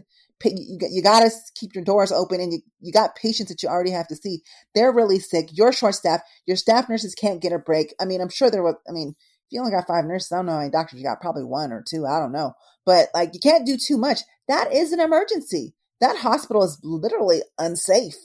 you, 0.45 1.03
gotta 1.03 1.31
keep 1.55 1.75
your 1.75 1.85
doors 1.85 2.13
open 2.13 2.41
and 2.41 2.53
you, 2.53 2.61
you 2.81 2.93
got 2.93 3.17
patients 3.17 3.49
that 3.49 3.63
you 3.63 3.69
already 3.69 3.93
have 3.93 4.09
to 4.09 4.17
see. 4.17 4.43
They're 4.75 4.93
really 4.93 5.19
sick. 5.19 5.49
You're 5.53 5.73
short 5.73 5.95
staff. 5.95 6.21
Your 6.47 6.57
staff 6.57 6.89
nurses 6.89 7.15
can't 7.15 7.41
get 7.41 7.53
a 7.53 7.59
break. 7.59 7.95
I 8.01 8.05
mean, 8.05 8.21
I'm 8.21 8.29
sure 8.29 8.51
there 8.51 8.63
was, 8.63 8.75
I 8.89 8.93
mean, 8.93 9.15
if 9.19 9.53
you 9.53 9.61
only 9.61 9.73
got 9.73 9.87
five 9.87 10.05
nurses, 10.05 10.33
I 10.33 10.37
don't 10.37 10.47
know 10.47 10.53
how 10.53 10.59
many 10.59 10.71
doctors 10.71 10.99
you 10.99 11.07
got, 11.07 11.21
probably 11.21 11.45
one 11.45 11.73
or 11.73 11.83
two. 11.89 12.05
I 12.05 12.19
don't 12.19 12.33
know. 12.33 12.53
But 12.85 13.09
like, 13.15 13.31
you 13.33 13.41
can't 13.41 13.67
do 13.67 13.77
too 13.77 13.97
much. 13.97 14.21
That 14.49 14.73
is 14.73 14.93
an 14.93 15.01
emergency. 15.01 15.75
That 16.01 16.19
hospital 16.19 16.63
is 16.63 16.79
literally 16.83 17.43
unsafe. 17.59 18.17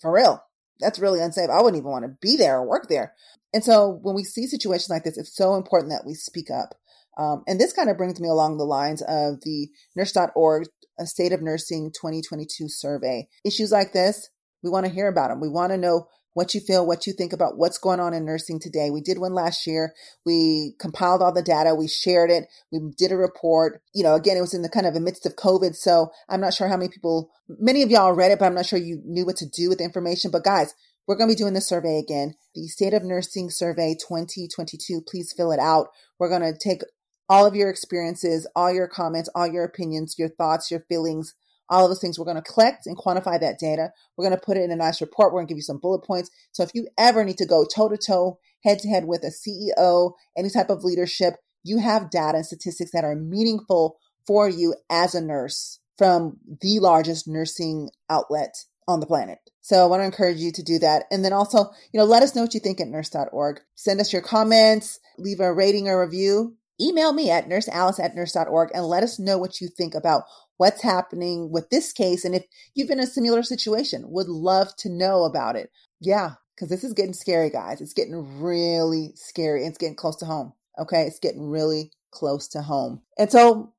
For 0.00 0.12
real. 0.12 0.44
That's 0.80 0.98
really 0.98 1.20
unsafe. 1.20 1.48
I 1.48 1.62
wouldn't 1.62 1.80
even 1.80 1.90
want 1.90 2.04
to 2.04 2.16
be 2.20 2.36
there 2.36 2.58
or 2.58 2.68
work 2.68 2.88
there. 2.88 3.14
And 3.54 3.64
so 3.64 4.00
when 4.02 4.14
we 4.14 4.24
see 4.24 4.46
situations 4.46 4.90
like 4.90 5.04
this, 5.04 5.16
it's 5.16 5.34
so 5.34 5.54
important 5.54 5.92
that 5.92 6.04
we 6.04 6.14
speak 6.14 6.50
up. 6.50 6.74
Um, 7.16 7.44
and 7.46 7.60
this 7.60 7.72
kind 7.72 7.90
of 7.90 7.96
brings 7.96 8.20
me 8.20 8.28
along 8.28 8.58
the 8.58 8.64
lines 8.64 9.02
of 9.02 9.40
the 9.42 9.68
nurse.org 9.96 10.66
a 10.98 11.06
State 11.06 11.32
of 11.32 11.42
Nursing 11.42 11.90
2022 11.90 12.68
survey. 12.68 13.28
Issues 13.44 13.72
like 13.72 13.92
this, 13.92 14.28
we 14.62 14.70
want 14.70 14.86
to 14.86 14.92
hear 14.92 15.08
about 15.08 15.28
them. 15.28 15.40
We 15.40 15.48
want 15.48 15.72
to 15.72 15.78
know 15.78 16.06
what 16.34 16.52
you 16.52 16.60
feel, 16.60 16.84
what 16.84 17.06
you 17.06 17.12
think 17.12 17.32
about 17.32 17.56
what's 17.56 17.78
going 17.78 18.00
on 18.00 18.12
in 18.12 18.24
nursing 18.24 18.58
today. 18.58 18.90
We 18.90 19.00
did 19.00 19.18
one 19.18 19.32
last 19.32 19.66
year. 19.66 19.94
We 20.26 20.74
compiled 20.80 21.22
all 21.22 21.32
the 21.32 21.42
data. 21.42 21.74
We 21.74 21.86
shared 21.86 22.30
it. 22.30 22.46
We 22.72 22.80
did 22.98 23.12
a 23.12 23.16
report. 23.16 23.80
You 23.94 24.02
know, 24.02 24.14
again, 24.14 24.36
it 24.36 24.40
was 24.40 24.54
in 24.54 24.62
the 24.62 24.68
kind 24.68 24.86
of 24.86 24.94
the 24.94 25.00
midst 25.00 25.26
of 25.26 25.36
COVID. 25.36 25.76
So 25.76 26.08
I'm 26.28 26.40
not 26.40 26.52
sure 26.52 26.68
how 26.68 26.76
many 26.76 26.88
people, 26.88 27.30
many 27.48 27.82
of 27.82 27.90
y'all 27.90 28.12
read 28.12 28.32
it, 28.32 28.40
but 28.40 28.46
I'm 28.46 28.54
not 28.54 28.66
sure 28.66 28.78
you 28.78 29.00
knew 29.04 29.24
what 29.24 29.36
to 29.36 29.48
do 29.48 29.68
with 29.68 29.78
the 29.78 29.84
information. 29.84 30.32
But 30.32 30.42
guys, 30.42 30.74
we're 31.06 31.16
going 31.16 31.28
to 31.28 31.36
be 31.36 31.38
doing 31.38 31.54
this 31.54 31.68
survey 31.68 31.98
again. 31.98 32.34
The 32.54 32.66
State 32.66 32.94
of 32.94 33.04
Nursing 33.04 33.48
Survey 33.48 33.94
2022. 33.94 35.02
Please 35.08 35.32
fill 35.36 35.52
it 35.52 35.60
out. 35.60 35.88
We're 36.18 36.30
going 36.30 36.42
to 36.42 36.58
take 36.58 36.80
all 37.28 37.46
of 37.46 37.54
your 37.54 37.70
experiences, 37.70 38.46
all 38.54 38.72
your 38.72 38.88
comments, 38.88 39.28
all 39.34 39.46
your 39.46 39.64
opinions, 39.64 40.16
your 40.18 40.28
thoughts, 40.28 40.70
your 40.70 40.80
feelings, 40.88 41.34
all 41.68 41.84
of 41.84 41.90
those 41.90 42.00
things. 42.00 42.18
We're 42.18 42.26
going 42.26 42.42
to 42.42 42.52
collect 42.52 42.86
and 42.86 42.96
quantify 42.96 43.40
that 43.40 43.58
data. 43.58 43.90
We're 44.16 44.28
going 44.28 44.38
to 44.38 44.44
put 44.44 44.56
it 44.56 44.64
in 44.64 44.70
a 44.70 44.76
nice 44.76 45.00
report. 45.00 45.32
We're 45.32 45.40
going 45.40 45.48
to 45.48 45.52
give 45.52 45.58
you 45.58 45.62
some 45.62 45.78
bullet 45.80 46.04
points. 46.04 46.30
So 46.52 46.62
if 46.62 46.70
you 46.74 46.88
ever 46.98 47.24
need 47.24 47.38
to 47.38 47.46
go 47.46 47.64
toe 47.64 47.88
to 47.88 47.96
toe, 47.96 48.38
head 48.62 48.78
to 48.80 48.88
head 48.88 49.06
with 49.06 49.24
a 49.24 49.32
CEO, 49.32 50.12
any 50.36 50.50
type 50.50 50.70
of 50.70 50.84
leadership, 50.84 51.34
you 51.62 51.78
have 51.78 52.10
data 52.10 52.38
and 52.38 52.46
statistics 52.46 52.92
that 52.92 53.04
are 53.04 53.16
meaningful 53.16 53.96
for 54.26 54.48
you 54.48 54.74
as 54.90 55.14
a 55.14 55.20
nurse 55.20 55.80
from 55.96 56.38
the 56.60 56.80
largest 56.80 57.26
nursing 57.28 57.90
outlet 58.10 58.54
on 58.86 59.00
the 59.00 59.06
planet. 59.06 59.38
So 59.60 59.82
I 59.82 59.86
want 59.86 60.00
to 60.00 60.04
encourage 60.04 60.38
you 60.38 60.52
to 60.52 60.62
do 60.62 60.78
that. 60.80 61.04
And 61.10 61.24
then 61.24 61.32
also, 61.32 61.70
you 61.92 61.98
know, 61.98 62.04
let 62.04 62.22
us 62.22 62.34
know 62.34 62.42
what 62.42 62.52
you 62.52 62.60
think 62.60 62.80
at 62.80 62.88
nurse.org. 62.88 63.60
Send 63.74 64.00
us 64.00 64.12
your 64.12 64.20
comments, 64.20 64.98
leave 65.16 65.40
a 65.40 65.52
rating 65.52 65.88
or 65.88 66.04
review 66.04 66.56
email 66.80 67.12
me 67.12 67.30
at 67.30 67.48
nursealice 67.48 68.02
at 68.02 68.14
nurse.org 68.14 68.70
and 68.74 68.84
let 68.84 69.02
us 69.02 69.18
know 69.18 69.38
what 69.38 69.60
you 69.60 69.68
think 69.68 69.94
about 69.94 70.24
what's 70.56 70.82
happening 70.82 71.50
with 71.50 71.70
this 71.70 71.92
case. 71.92 72.24
And 72.24 72.34
if 72.34 72.44
you've 72.74 72.88
been 72.88 72.98
in 72.98 73.04
a 73.04 73.08
similar 73.08 73.42
situation, 73.42 74.10
would 74.10 74.28
love 74.28 74.74
to 74.78 74.88
know 74.88 75.24
about 75.24 75.56
it. 75.56 75.70
Yeah, 76.00 76.34
because 76.54 76.68
this 76.68 76.84
is 76.84 76.92
getting 76.92 77.14
scary, 77.14 77.50
guys. 77.50 77.80
It's 77.80 77.92
getting 77.92 78.40
really 78.40 79.12
scary. 79.16 79.64
It's 79.64 79.78
getting 79.78 79.96
close 79.96 80.16
to 80.16 80.26
home. 80.26 80.52
Okay. 80.78 81.02
It's 81.02 81.18
getting 81.18 81.48
really 81.48 81.92
close 82.10 82.48
to 82.48 82.62
home. 82.62 83.02
And 83.18 83.30
so 83.30 83.72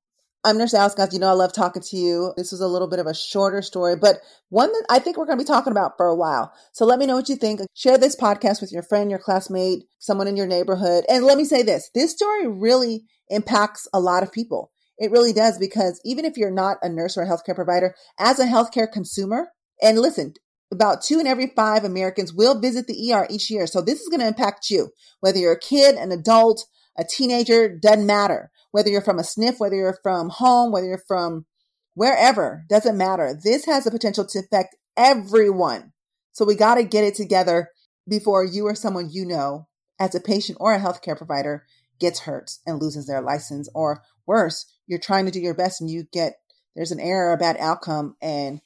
I'm 0.45 0.60
Nurse 0.60 0.75
Alice. 0.75 0.95
You 1.12 1.17
know, 1.17 1.29
I 1.29 1.31
love 1.31 1.53
talking 1.53 1.81
to 1.81 1.97
you. 1.97 2.31
This 2.38 2.51
was 2.51 2.62
a 2.62 2.67
little 2.67 2.88
bit 2.88 2.99
of 2.99 3.08
a 3.08 3.15
shorter 3.15 3.63
story, 3.63 3.95
but 3.95 4.17
one 4.49 4.71
that 4.71 4.86
I 4.91 4.99
think 4.99 5.17
we're 5.17 5.25
going 5.25 5.39
to 5.39 5.43
be 5.43 5.47
talking 5.47 5.71
about 5.71 5.93
for 5.97 6.05
a 6.05 6.15
while. 6.15 6.53
So 6.71 6.86
let 6.86 6.99
me 6.99 7.08
know 7.08 7.15
what 7.15 7.29
you 7.29 7.36
think. 7.36 7.62
Share 7.73 7.97
this 7.97 8.15
podcast 8.15 8.62
with 8.62 8.71
your 8.71 8.84
friend, 8.84 9.10
your 9.10 9.17
classmate, 9.17 9.86
someone 9.97 10.27
in 10.27 10.38
your 10.38 10.45
neighborhood. 10.45 11.03
And 11.10 11.25
let 11.25 11.39
me 11.39 11.45
say 11.45 11.63
this 11.63 11.89
this 11.95 12.12
story 12.12 12.47
really 12.47 13.05
impacts 13.29 13.88
a 13.91 13.99
lot 13.99 14.21
of 14.21 14.31
people. 14.31 14.71
It 14.99 15.10
really 15.10 15.34
does 15.34 15.58
because 15.58 15.99
even 16.05 16.25
if 16.25 16.38
you're 16.38 16.51
not 16.51 16.77
a 16.84 16.89
nurse 16.89 17.17
or 17.17 17.23
a 17.23 17.27
healthcare 17.27 17.55
provider, 17.55 17.95
as 18.19 18.38
a 18.38 18.45
healthcare 18.45 18.89
consumer, 18.89 19.47
and 19.81 19.97
listen, 19.97 20.36
about 20.71 21.01
two 21.01 21.19
in 21.19 21.25
every 21.25 21.53
five 21.55 21.84
Americans 21.84 22.36
will 22.36 22.60
visit 22.60 22.86
the 22.86 23.12
ER 23.12 23.25
each 23.31 23.49
year. 23.49 23.65
So 23.65 23.81
this 23.81 23.99
is 23.99 24.10
going 24.10 24.19
to 24.19 24.27
impact 24.27 24.69
you, 24.69 24.89
whether 25.21 25.39
you're 25.39 25.53
a 25.53 25.60
kid, 25.60 25.95
an 25.95 26.12
adult, 26.12 26.67
a 26.97 27.03
teenager, 27.03 27.69
doesn't 27.69 28.05
matter 28.05 28.51
whether 28.71 28.89
you're 28.89 29.01
from 29.01 29.19
a 29.19 29.21
SNF, 29.21 29.60
whether 29.60 29.75
you're 29.75 29.97
from 30.03 30.29
home, 30.29 30.71
whether 30.71 30.88
you're 30.88 31.03
from 31.08 31.45
wherever, 31.93 32.65
doesn't 32.69 32.97
matter. 32.97 33.39
This 33.41 33.65
has 33.65 33.86
the 33.86 33.91
potential 33.91 34.25
to 34.25 34.39
affect 34.39 34.75
everyone. 34.97 35.93
So 36.34 36.43
we 36.43 36.55
got 36.55 36.75
to 36.75 36.84
get 36.84 37.05
it 37.05 37.15
together 37.15 37.69
before 38.08 38.43
you 38.43 38.67
or 38.67 38.75
someone 38.75 39.10
you 39.10 39.25
know 39.25 39.67
as 39.99 40.13
a 40.13 40.19
patient 40.19 40.58
or 40.60 40.73
a 40.73 40.79
healthcare 40.79 41.17
provider 41.17 41.65
gets 42.01 42.19
hurt 42.19 42.51
and 42.65 42.81
loses 42.81 43.08
their 43.08 43.21
license 43.21 43.69
or 43.73 44.03
worse, 44.27 44.65
you're 44.88 44.99
trying 44.99 45.25
to 45.25 45.31
do 45.31 45.39
your 45.39 45.53
best 45.53 45.79
and 45.79 45.89
you 45.89 46.03
get 46.12 46.34
there's 46.75 46.91
an 46.91 46.99
error, 46.99 47.31
a 47.31 47.38
bad 47.38 47.55
outcome 47.58 48.17
and 48.21 48.60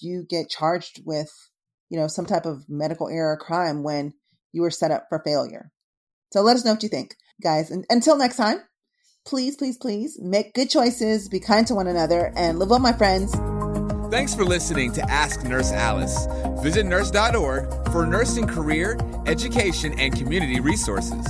you 0.00 0.26
get 0.28 0.50
charged 0.50 1.02
with, 1.04 1.30
you 1.88 1.96
know, 1.96 2.08
some 2.08 2.26
type 2.26 2.46
of 2.46 2.68
medical 2.68 3.08
error 3.08 3.36
crime 3.36 3.84
when 3.84 4.14
you 4.52 4.62
were 4.62 4.70
set 4.70 4.90
up 4.90 5.06
for 5.08 5.22
failure. 5.24 5.70
So 6.32 6.40
let 6.40 6.56
us 6.56 6.64
know 6.64 6.72
what 6.72 6.82
you 6.82 6.88
think, 6.88 7.14
guys. 7.42 7.70
And 7.70 7.84
until 7.90 8.16
next 8.16 8.36
time, 8.36 8.58
please, 9.26 9.56
please, 9.56 9.76
please 9.76 10.18
make 10.20 10.54
good 10.54 10.70
choices, 10.70 11.28
be 11.28 11.40
kind 11.40 11.66
to 11.66 11.74
one 11.74 11.86
another, 11.86 12.32
and 12.36 12.58
live 12.58 12.70
well, 12.70 12.78
my 12.78 12.92
friends. 12.92 13.34
Thanks 14.10 14.34
for 14.34 14.44
listening 14.44 14.92
to 14.92 15.10
Ask 15.10 15.42
Nurse 15.44 15.72
Alice. 15.72 16.26
Visit 16.62 16.86
nurse.org 16.86 17.90
for 17.90 18.06
nursing 18.06 18.46
career, 18.46 18.98
education, 19.26 19.98
and 19.98 20.14
community 20.16 20.60
resources. 20.60 21.26